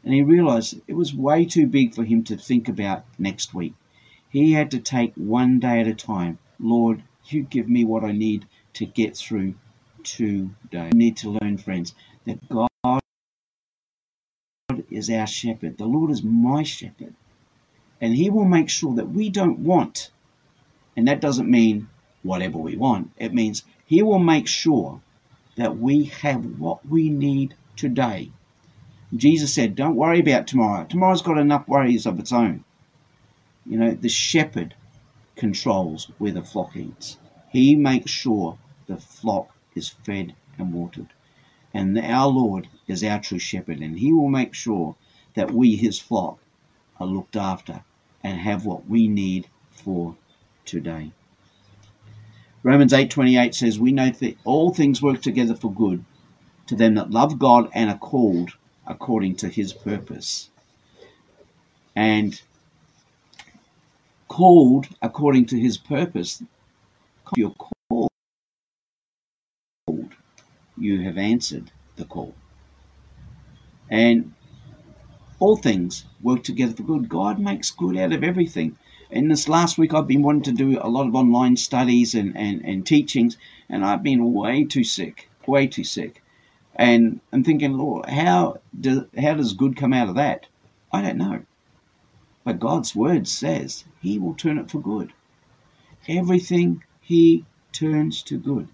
And 0.03 0.13
he 0.13 0.21
realized 0.21 0.79
it 0.87 0.93
was 0.93 1.15
way 1.15 1.45
too 1.45 1.65
big 1.65 1.95
for 1.95 2.03
him 2.03 2.23
to 2.25 2.37
think 2.37 2.69
about 2.69 3.05
next 3.17 3.53
week. 3.53 3.73
He 4.29 4.51
had 4.51 4.69
to 4.71 4.79
take 4.79 5.13
one 5.15 5.59
day 5.59 5.79
at 5.79 5.87
a 5.87 5.95
time. 5.95 6.37
Lord, 6.59 7.03
you 7.27 7.43
give 7.43 7.67
me 7.67 7.85
what 7.85 8.03
I 8.03 8.11
need 8.11 8.45
to 8.73 8.85
get 8.85 9.17
through 9.17 9.55
today. 10.03 10.89
We 10.91 10.97
need 10.97 11.17
to 11.17 11.37
learn, 11.41 11.57
friends, 11.57 11.95
that 12.25 12.47
God 12.49 12.69
is 15.03 15.09
our 15.09 15.27
shepherd. 15.27 15.77
The 15.77 15.85
Lord 15.85 16.11
is 16.11 16.23
my 16.23 16.63
shepherd. 16.63 17.13
And 17.99 18.15
he 18.15 18.29
will 18.29 18.45
make 18.45 18.69
sure 18.69 18.95
that 18.95 19.09
we 19.09 19.29
don't 19.29 19.59
want. 19.59 20.11
And 20.95 21.07
that 21.07 21.19
doesn't 21.19 21.49
mean 21.49 21.89
whatever 22.21 22.57
we 22.57 22.77
want. 22.77 23.11
It 23.17 23.33
means 23.33 23.63
he 23.85 24.01
will 24.01 24.19
make 24.19 24.47
sure 24.47 25.01
that 25.57 25.77
we 25.77 26.05
have 26.05 26.59
what 26.59 26.87
we 26.87 27.09
need 27.09 27.53
today. 27.75 28.31
Jesus 29.13 29.53
said, 29.53 29.75
Don't 29.75 29.95
worry 29.95 30.19
about 30.21 30.47
tomorrow. 30.47 30.85
Tomorrow's 30.85 31.21
got 31.21 31.37
enough 31.37 31.67
worries 31.67 32.05
of 32.05 32.19
its 32.19 32.31
own. 32.31 32.63
You 33.65 33.77
know, 33.77 33.91
the 33.91 34.09
shepherd 34.09 34.73
controls 35.35 36.09
where 36.17 36.31
the 36.31 36.43
flock 36.43 36.75
eats. 36.75 37.17
He 37.51 37.75
makes 37.75 38.11
sure 38.11 38.57
the 38.87 38.97
flock 38.97 39.49
is 39.75 39.89
fed 39.89 40.33
and 40.57 40.73
watered. 40.73 41.09
And 41.73 41.97
our 41.97 42.27
Lord 42.27 42.67
is 42.87 43.03
our 43.03 43.19
true 43.19 43.39
shepherd, 43.39 43.79
and 43.79 43.97
He 43.97 44.13
will 44.13 44.29
make 44.29 44.53
sure 44.53 44.95
that 45.33 45.51
we, 45.51 45.75
His 45.75 45.99
flock, 45.99 46.39
are 46.99 47.07
looked 47.07 47.35
after 47.35 47.83
and 48.23 48.39
have 48.39 48.65
what 48.65 48.87
we 48.87 49.07
need 49.07 49.47
for 49.71 50.15
today. 50.65 51.11
Romans 52.61 52.93
8:28 52.93 53.53
says, 53.55 53.79
"We 53.79 53.91
know 53.91 54.09
that 54.09 54.37
all 54.45 54.73
things 54.73 55.01
work 55.01 55.21
together 55.21 55.55
for 55.55 55.71
good 55.71 56.05
to 56.67 56.75
them 56.75 56.95
that 56.95 57.11
love 57.11 57.37
God 57.37 57.69
and 57.73 57.89
are 57.89 57.97
called 57.97 58.51
according 58.87 59.35
to 59.37 59.49
his 59.49 59.73
purpose." 59.73 60.49
And 61.95 62.41
called 64.27 64.87
according 65.01 65.47
to 65.47 65.59
his 65.59 65.77
purpose, 65.77 66.41
you're 67.35 67.51
called, 67.51 67.72
you 70.77 71.01
have 71.01 71.17
answered 71.17 71.71
the 71.95 72.05
call. 72.05 72.33
And 73.89 74.33
all 75.39 75.57
things 75.57 76.05
work 76.21 76.43
together 76.43 76.73
for 76.73 76.83
good. 76.83 77.09
God 77.09 77.39
makes 77.39 77.71
good 77.71 77.97
out 77.97 78.13
of 78.13 78.23
everything 78.23 78.77
in 79.13 79.27
this 79.27 79.47
last 79.47 79.77
week, 79.77 79.93
I've 79.93 80.07
been 80.07 80.23
wanting 80.23 80.41
to 80.43 80.51
do 80.51 80.79
a 80.81 80.89
lot 80.89 81.05
of 81.05 81.13
online 81.13 81.55
studies 81.55 82.15
and, 82.15 82.35
and, 82.35 82.65
and 82.65 82.83
teachings, 82.83 83.37
and 83.69 83.85
I've 83.85 84.01
been 84.01 84.33
way 84.33 84.63
too 84.63 84.83
sick, 84.83 85.29
way 85.45 85.67
too 85.67 85.83
sick. 85.83 86.23
And 86.75 87.21
I'm 87.31 87.43
thinking, 87.43 87.73
Lord, 87.73 88.09
how, 88.09 88.57
do, 88.77 89.07
how 89.15 89.35
does 89.35 89.53
good 89.53 89.77
come 89.77 89.93
out 89.93 90.09
of 90.09 90.15
that? 90.15 90.47
I 90.91 91.03
don't 91.03 91.19
know. 91.19 91.43
But 92.43 92.59
God's 92.59 92.95
word 92.95 93.27
says 93.27 93.85
He 94.01 94.17
will 94.17 94.33
turn 94.33 94.57
it 94.57 94.71
for 94.71 94.79
good. 94.79 95.13
Everything 96.07 96.83
He 96.99 97.45
turns 97.71 98.23
to 98.23 98.39
good. 98.39 98.67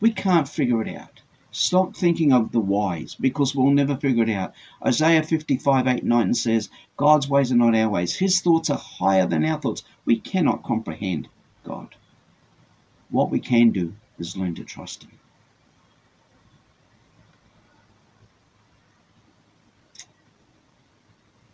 We 0.00 0.10
can't 0.10 0.48
figure 0.48 0.82
it 0.82 0.92
out. 0.92 1.13
Stop 1.56 1.94
thinking 1.94 2.32
of 2.32 2.50
the 2.50 2.58
whys 2.58 3.14
because 3.14 3.54
we'll 3.54 3.70
never 3.70 3.94
figure 3.94 4.24
it 4.24 4.28
out. 4.28 4.52
Isaiah 4.84 5.22
55 5.22 5.86
8 5.86 6.02
9 6.02 6.34
says, 6.34 6.68
God's 6.96 7.28
ways 7.28 7.52
are 7.52 7.56
not 7.56 7.76
our 7.76 7.88
ways. 7.88 8.16
His 8.16 8.40
thoughts 8.40 8.70
are 8.70 8.76
higher 8.76 9.24
than 9.24 9.44
our 9.44 9.60
thoughts. 9.60 9.84
We 10.04 10.18
cannot 10.18 10.64
comprehend 10.64 11.28
God. 11.62 11.94
What 13.08 13.30
we 13.30 13.38
can 13.38 13.70
do 13.70 13.94
is 14.18 14.36
learn 14.36 14.56
to 14.56 14.64
trust 14.64 15.04
Him. 15.04 15.12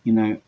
You 0.03 0.13
know, 0.13 0.41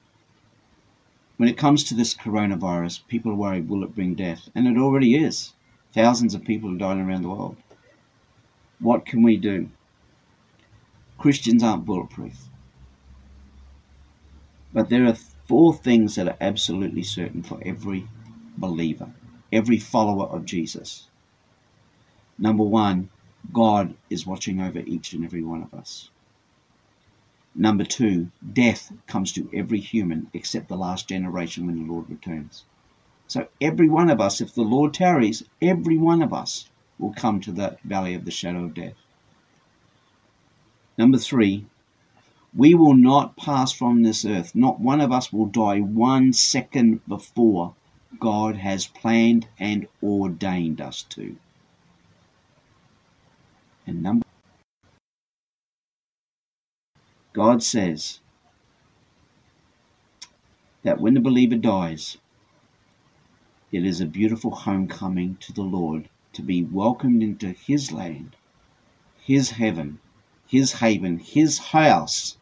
when 1.37 1.47
it 1.47 1.59
comes 1.59 1.83
to 1.83 1.93
this 1.93 2.15
coronavirus, 2.15 3.05
people 3.07 3.33
are 3.33 3.35
worried 3.35 3.69
will 3.69 3.83
it 3.83 3.93
bring 3.93 4.15
death? 4.15 4.49
And 4.55 4.67
it 4.67 4.79
already 4.79 5.13
is. 5.13 5.53
Thousands 5.93 6.33
of 6.33 6.43
people 6.43 6.73
are 6.73 6.77
dying 6.79 7.01
around 7.01 7.21
the 7.21 7.29
world. 7.29 7.57
What 8.83 9.05
can 9.05 9.23
we 9.23 9.37
do? 9.37 9.69
Christians 11.17 11.63
aren't 11.63 11.85
bulletproof. 11.85 12.49
But 14.73 14.89
there 14.89 15.05
are 15.05 15.15
four 15.47 15.73
things 15.73 16.15
that 16.15 16.27
are 16.27 16.35
absolutely 16.41 17.03
certain 17.03 17.43
for 17.43 17.61
every 17.65 18.09
believer, 18.57 19.13
every 19.53 19.77
follower 19.77 20.25
of 20.25 20.43
Jesus. 20.43 21.07
Number 22.37 22.65
one, 22.65 23.09
God 23.53 23.95
is 24.09 24.27
watching 24.27 24.59
over 24.59 24.79
each 24.79 25.13
and 25.13 25.23
every 25.23 25.43
one 25.43 25.63
of 25.63 25.73
us. 25.73 26.09
Number 27.55 27.85
two, 27.85 28.31
death 28.51 28.91
comes 29.07 29.31
to 29.31 29.49
every 29.53 29.79
human 29.79 30.29
except 30.33 30.67
the 30.67 30.75
last 30.75 31.07
generation 31.07 31.67
when 31.67 31.75
the 31.77 31.89
Lord 31.89 32.09
returns. 32.09 32.65
So 33.27 33.47
every 33.61 33.87
one 33.87 34.09
of 34.09 34.19
us, 34.19 34.41
if 34.41 34.53
the 34.53 34.63
Lord 34.63 34.93
tarries, 34.93 35.43
every 35.61 35.97
one 35.97 36.21
of 36.21 36.33
us 36.33 36.67
will 36.99 37.13
come 37.13 37.41
to 37.41 37.51
the 37.51 37.77
valley 37.83 38.13
of 38.13 38.25
the 38.25 38.31
shadow 38.31 38.65
of 38.65 38.73
death. 38.73 38.95
Number 40.97 41.17
three, 41.17 41.65
we 42.55 42.75
will 42.75 42.93
not 42.93 43.35
pass 43.35 43.71
from 43.71 44.03
this 44.03 44.25
earth. 44.25 44.53
Not 44.53 44.79
one 44.79 45.01
of 45.01 45.11
us 45.11 45.33
will 45.33 45.47
die 45.47 45.79
one 45.79 46.33
second 46.33 47.01
before 47.07 47.73
God 48.19 48.57
has 48.57 48.85
planned 48.85 49.47
and 49.57 49.87
ordained 50.03 50.79
us 50.79 51.01
to. 51.03 51.35
And 53.87 54.03
number 54.03 54.25
God 57.33 57.63
says 57.63 58.19
that 60.83 61.01
when 61.01 61.15
the 61.15 61.19
believer 61.19 61.55
dies, 61.55 62.17
it 63.71 63.83
is 63.83 63.99
a 63.99 64.05
beautiful 64.05 64.51
homecoming 64.51 65.37
to 65.37 65.51
the 65.51 65.63
Lord 65.63 66.07
to 66.33 66.41
be 66.41 66.63
welcomed 66.63 67.23
into 67.23 67.51
his 67.51 67.91
land, 67.91 68.35
his 69.21 69.51
heaven, 69.51 69.99
his 70.47 70.73
haven, 70.73 71.19
his 71.19 71.57
house, 71.57 72.37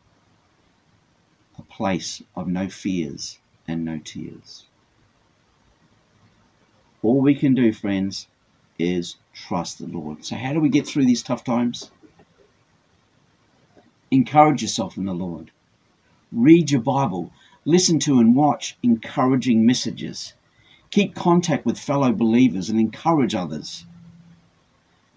a 1.58 1.62
place 1.62 2.22
of 2.36 2.48
no 2.48 2.68
fears 2.68 3.40
and 3.68 3.86
no 3.86 4.00
tears. 4.00 4.66
All 7.04 7.22
we 7.22 7.36
can 7.36 7.54
do, 7.54 7.72
friends, 7.74 8.28
is 8.80 9.18
trust 9.34 9.80
the 9.80 9.88
Lord. 9.88 10.26
So, 10.26 10.36
how 10.36 10.54
do 10.54 10.60
we 10.60 10.70
get 10.70 10.88
through 10.88 11.06
these 11.06 11.24
tough 11.24 11.44
times? 11.44 11.92
Encourage 14.10 14.62
yourself 14.62 14.98
in 14.98 15.06
the 15.06 15.14
Lord. 15.14 15.52
Read 16.32 16.72
your 16.72 16.82
Bible. 16.82 17.32
Listen 17.66 18.00
to 18.00 18.20
and 18.20 18.36
watch 18.36 18.78
encouraging 18.84 19.66
messages. 19.66 20.34
Keep 20.92 21.16
contact 21.16 21.66
with 21.66 21.80
fellow 21.80 22.12
believers 22.12 22.70
and 22.70 22.78
encourage 22.78 23.34
others. 23.34 23.86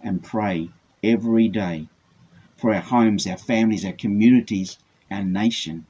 And 0.00 0.22
pray 0.22 0.70
every 1.02 1.48
day 1.48 1.88
for 2.56 2.72
our 2.72 2.80
homes, 2.80 3.26
our 3.26 3.36
families, 3.36 3.84
our 3.84 3.92
communities, 3.92 4.78
our 5.10 5.24
nation, 5.24 5.86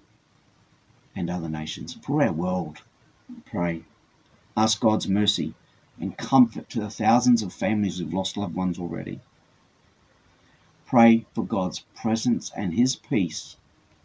and 1.14 1.28
other 1.28 1.50
nations, 1.50 1.94
for 2.02 2.22
our 2.22 2.32
world. 2.32 2.80
Pray. 3.44 3.84
Ask 4.56 4.80
God's 4.80 5.06
mercy 5.06 5.54
and 6.00 6.16
comfort 6.16 6.70
to 6.70 6.80
the 6.80 6.90
thousands 6.90 7.42
of 7.42 7.52
families 7.52 7.98
who've 7.98 8.14
lost 8.14 8.38
loved 8.38 8.54
ones 8.54 8.78
already. 8.78 9.20
Pray 10.86 11.26
for 11.34 11.44
God's 11.44 11.80
presence 11.94 12.50
and 12.56 12.72
His 12.72 12.96
peace 12.96 13.56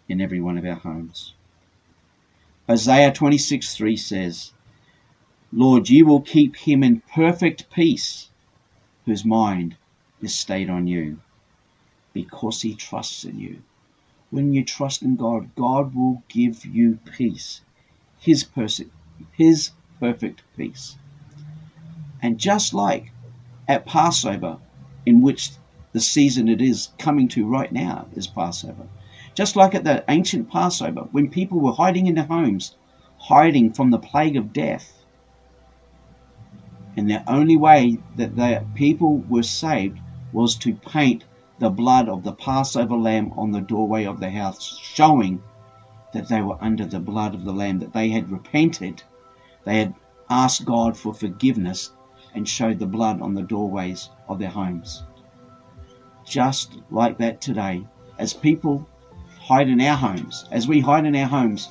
in 0.10 0.20
every 0.20 0.42
one 0.42 0.58
of 0.58 0.66
our 0.66 0.76
homes. 0.76 1.34
Isaiah 2.70 3.14
26 3.14 3.76
3 3.76 3.96
says, 3.96 4.54
Lord, 5.52 5.90
you 5.90 6.06
will 6.06 6.22
keep 6.22 6.56
him 6.56 6.84
in 6.84 7.02
perfect 7.12 7.72
peace, 7.72 8.30
whose 9.06 9.26
mind 9.26 9.78
is 10.22 10.36
stayed 10.36 10.70
on 10.70 10.86
you, 10.86 11.20
because 12.14 12.62
he 12.62 12.76
trusts 12.76 13.24
in 13.24 13.40
you. 13.40 13.64
When 14.30 14.54
you 14.54 14.64
trust 14.64 15.02
in 15.02 15.16
God, 15.16 15.56
God 15.56 15.96
will 15.96 16.22
give 16.28 16.66
you 16.66 17.00
peace, 17.18 17.62
his, 18.20 18.44
pers- 18.44 18.82
his 19.32 19.72
perfect 20.00 20.44
peace. 20.56 20.98
And 22.22 22.38
just 22.38 22.72
like 22.72 23.12
at 23.68 23.88
Passover, 23.88 24.60
in 25.04 25.22
which 25.22 25.54
the 25.94 26.00
season 26.00 26.48
it 26.48 26.62
is 26.62 26.90
coming 27.00 27.28
to 27.30 27.48
right 27.48 27.72
now 27.72 28.08
is 28.14 28.28
Passover, 28.28 28.88
just 29.34 29.56
like 29.56 29.74
at 29.74 29.84
the 29.84 30.04
ancient 30.08 30.52
Passover, 30.52 31.08
when 31.12 31.32
people 31.32 31.60
were 31.60 31.72
hiding 31.72 32.06
in 32.06 32.14
their 32.14 32.26
homes, 32.26 32.76
hiding 33.18 33.74
from 33.74 33.90
the 33.90 33.98
plague 33.98 34.38
of 34.38 34.54
death, 34.54 34.99
and 37.00 37.10
the 37.10 37.24
only 37.32 37.56
way 37.56 37.98
that 38.18 38.36
the 38.36 38.62
people 38.76 39.20
were 39.30 39.42
saved 39.42 39.98
was 40.34 40.58
to 40.58 40.74
paint 40.74 41.24
the 41.58 41.70
blood 41.70 42.10
of 42.10 42.26
the 42.26 42.34
Passover 42.34 42.98
lamb 42.98 43.32
on 43.38 43.52
the 43.52 43.62
doorway 43.62 44.04
of 44.04 44.20
the 44.20 44.30
house, 44.30 44.78
showing 44.82 45.42
that 46.12 46.28
they 46.28 46.42
were 46.42 46.58
under 46.60 46.86
the 46.86 47.00
blood 47.00 47.34
of 47.34 47.46
the 47.46 47.54
lamb, 47.54 47.80
that 47.80 47.94
they 47.94 48.10
had 48.10 48.30
repented, 48.30 49.02
they 49.64 49.80
had 49.80 49.96
asked 50.30 50.66
God 50.66 50.98
for 50.98 51.14
forgiveness, 51.14 51.92
and 52.36 52.46
showed 52.46 52.80
the 52.80 52.86
blood 52.86 53.22
on 53.22 53.34
the 53.34 53.44
doorways 53.44 54.10
of 54.28 54.38
their 54.38 54.50
homes. 54.50 55.04
Just 56.26 56.80
like 56.92 57.18
that 57.20 57.40
today, 57.40 57.88
as 58.18 58.34
people 58.34 58.86
hide 59.40 59.70
in 59.70 59.80
our 59.80 59.96
homes, 59.96 60.50
as 60.52 60.68
we 60.68 60.82
hide 60.82 61.06
in 61.06 61.16
our 61.16 61.30
homes, 61.30 61.70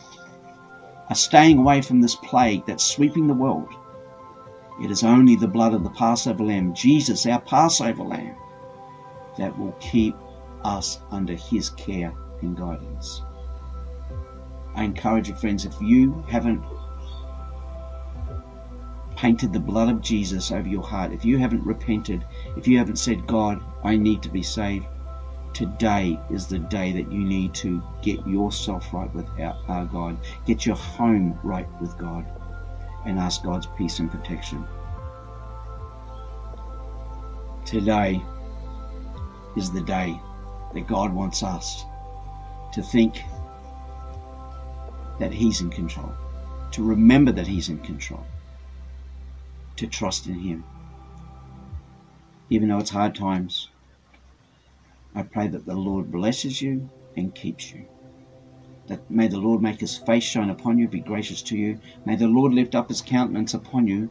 are 1.11 1.15
staying 1.15 1.59
away 1.59 1.83
from 1.83 2.01
this 2.01 2.15
plague 2.15 2.65
that's 2.65 2.83
sweeping 2.83 3.27
the 3.27 3.35
world 3.35 3.69
it 4.83 4.91
is 4.91 5.03
only 5.03 5.37
the 5.37 5.49
blood 5.49 5.75
of 5.75 5.83
the 5.83 5.91
Passover 5.91 6.45
lamb, 6.45 6.75
Jesus, 6.75 7.27
our 7.27 7.41
Passover 7.41 8.05
lamb, 8.05 8.37
that 9.37 9.57
will 9.59 9.75
keep 9.81 10.15
us 10.65 11.01
under 11.11 11.35
his 11.35 11.71
care 11.71 12.13
and 12.43 12.57
guidance. 12.57 13.23
I 14.75 14.85
encourage 14.85 15.29
you, 15.29 15.35
friends, 15.35 15.65
if 15.65 15.81
you 15.81 16.25
haven't 16.29 16.63
painted 19.17 19.53
the 19.53 19.61
blood 19.61 19.89
of 19.89 20.01
Jesus 20.01 20.53
over 20.53 20.69
your 20.69 20.83
heart, 20.83 21.13
if 21.13 21.25
you 21.25 21.39
haven't 21.39 21.65
repented, 21.65 22.25
if 22.57 22.69
you 22.69 22.79
haven't 22.79 22.99
said, 22.99 23.27
God, 23.27 23.61
I 23.83 23.97
need 23.97 24.23
to 24.23 24.29
be 24.29 24.43
saved, 24.43 24.87
Today 25.59 26.21
is 26.31 26.47
the 26.47 26.61
day 26.61 26.93
that 26.93 27.11
you 27.11 27.25
need 27.25 27.53
to 27.55 27.83
get 28.01 28.25
yourself 28.25 28.95
right 28.95 29.13
with 29.13 29.27
our 29.41 29.87
God, 29.87 30.17
get 30.47 30.65
your 30.65 30.77
home 30.77 31.37
right 31.43 31.67
with 31.81 31.99
God, 31.99 32.25
and 33.05 33.19
ask 33.19 33.43
God's 33.43 33.67
peace 33.77 33.99
and 33.99 34.11
protection. 34.11 34.67
Today 37.65 38.23
is 39.57 39.71
the 39.71 39.81
day 39.81 40.19
that 40.75 40.87
God 40.87 41.13
wants 41.13 41.43
us 41.43 41.85
to 42.73 42.83
think 42.83 43.23
that 45.19 45.33
He's 45.33 45.61
in 45.61 45.71
control, 45.71 46.13
to 46.73 46.83
remember 46.83 47.33
that 47.33 47.47
He's 47.47 47.69
in 47.69 47.79
control, 47.79 48.25
to 49.77 49.87
trust 49.87 50.27
in 50.27 50.39
Him. 50.39 50.65
Even 52.51 52.69
though 52.69 52.79
it's 52.79 52.91
hard 52.91 53.15
times, 53.15 53.69
I 55.15 55.23
pray 55.23 55.49
that 55.49 55.67
the 55.67 55.75
Lord 55.75 56.11
blesses 56.11 56.63
you 56.63 56.89
and 57.17 57.35
keeps 57.35 57.73
you. 57.73 57.85
That 58.89 59.11
may 59.11 59.29
the 59.29 59.39
Lord 59.39 59.63
make 59.63 59.81
his 59.81 59.97
face 59.97 60.25
shine 60.25 60.51
upon 60.51 60.79
you, 60.79 60.89
be 60.89 61.01
gracious 61.01 61.43
to 61.43 61.57
you. 61.57 61.79
May 62.05 62.17
the 62.17 62.27
Lord 62.27 62.53
lift 62.53 62.75
up 62.75 62.89
his 62.89 63.03
countenance 63.03 63.55
upon 63.55 63.87
you 63.87 64.11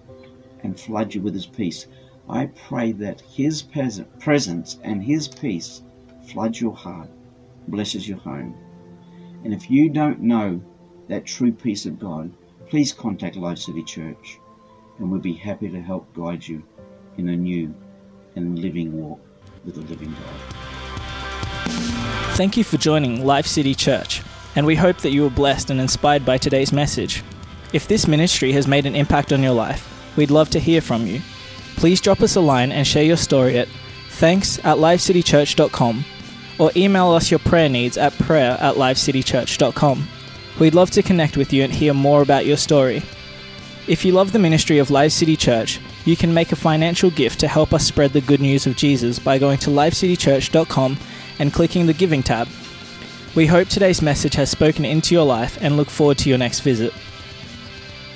and 0.63 0.79
flood 0.79 1.13
you 1.13 1.21
with 1.21 1.33
his 1.33 1.45
peace. 1.45 1.87
I 2.29 2.47
pray 2.47 2.91
that 2.93 3.21
his 3.21 3.63
presence 3.63 4.79
and 4.83 5.03
his 5.03 5.27
peace 5.27 5.81
floods 6.27 6.61
your 6.61 6.75
heart, 6.75 7.09
blesses 7.67 8.07
your 8.07 8.17
home. 8.19 8.55
And 9.43 9.53
if 9.53 9.69
you 9.71 9.89
don't 9.89 10.21
know 10.21 10.61
that 11.07 11.25
true 11.25 11.51
peace 11.51 11.85
of 11.85 11.99
God, 11.99 12.31
please 12.69 12.91
contact 12.91 13.35
Life 13.35 13.59
City 13.59 13.83
Church 13.83 14.39
and 14.99 15.09
we'll 15.09 15.21
be 15.21 15.33
happy 15.33 15.69
to 15.69 15.81
help 15.81 16.13
guide 16.13 16.45
you 16.47 16.63
in 17.17 17.29
a 17.29 17.35
new 17.35 17.73
and 18.35 18.59
living 18.59 18.91
walk 18.93 19.19
with 19.65 19.75
the 19.75 19.81
living 19.81 20.11
God. 20.11 20.57
Thank 22.35 22.57
you 22.57 22.63
for 22.63 22.77
joining 22.77 23.25
Life 23.25 23.47
City 23.47 23.73
Church, 23.73 24.21
and 24.57 24.65
we 24.65 24.75
hope 24.75 24.97
that 24.97 25.11
you 25.11 25.21
were 25.21 25.29
blessed 25.29 25.69
and 25.69 25.79
inspired 25.79 26.25
by 26.25 26.35
today's 26.35 26.73
message. 26.73 27.23
If 27.73 27.87
this 27.87 28.07
ministry 28.07 28.51
has 28.53 28.67
made 28.67 28.87
an 28.87 28.95
impact 28.95 29.31
on 29.31 29.43
your 29.43 29.53
life, 29.53 30.17
we'd 30.17 30.31
love 30.31 30.49
to 30.49 30.59
hear 30.59 30.81
from 30.81 31.05
you. 31.05 31.21
Please 31.75 32.01
drop 32.01 32.21
us 32.21 32.35
a 32.35 32.41
line 32.41 32.71
and 32.71 32.85
share 32.85 33.03
your 33.03 33.17
story 33.17 33.59
at 33.59 33.67
thanks 34.09 34.57
at 34.65 34.77
lifecitychurch.com 34.77 36.03
or 36.57 36.71
email 36.75 37.11
us 37.11 37.29
your 37.29 37.39
prayer 37.39 37.69
needs 37.69 37.99
at 37.99 38.13
prayer 38.13 38.57
at 38.59 38.75
lifecitychurch.com. 38.75 40.07
We'd 40.59 40.73
love 40.73 40.89
to 40.89 41.03
connect 41.03 41.37
with 41.37 41.53
you 41.53 41.63
and 41.63 41.71
hear 41.71 41.93
more 41.93 42.23
about 42.23 42.47
your 42.47 42.57
story. 42.57 43.03
If 43.87 44.03
you 44.03 44.11
love 44.11 44.31
the 44.31 44.39
ministry 44.39 44.79
of 44.79 44.89
Life 44.89 45.11
City 45.11 45.35
Church, 45.35 45.79
you 46.03 46.17
can 46.17 46.33
make 46.33 46.51
a 46.51 46.55
financial 46.55 47.11
gift 47.11 47.39
to 47.41 47.47
help 47.47 47.75
us 47.75 47.85
spread 47.85 48.11
the 48.11 48.21
good 48.21 48.41
news 48.41 48.65
of 48.65 48.75
Jesus 48.75 49.19
by 49.19 49.37
going 49.37 49.59
to 49.59 49.69
lifecitychurch.com 49.69 50.97
and 51.37 51.53
clicking 51.53 51.85
the 51.85 51.93
Giving 51.93 52.23
tab. 52.23 52.47
We 53.37 53.45
hope 53.45 53.67
today's 53.67 54.01
message 54.01 54.33
has 54.33 54.49
spoken 54.49 54.83
into 54.83 55.13
your 55.13 55.23
life 55.23 55.59
and 55.61 55.77
look 55.77 55.91
forward 55.91 56.17
to 56.17 56.29
your 56.29 56.39
next 56.39 56.61
visit. 56.61 56.91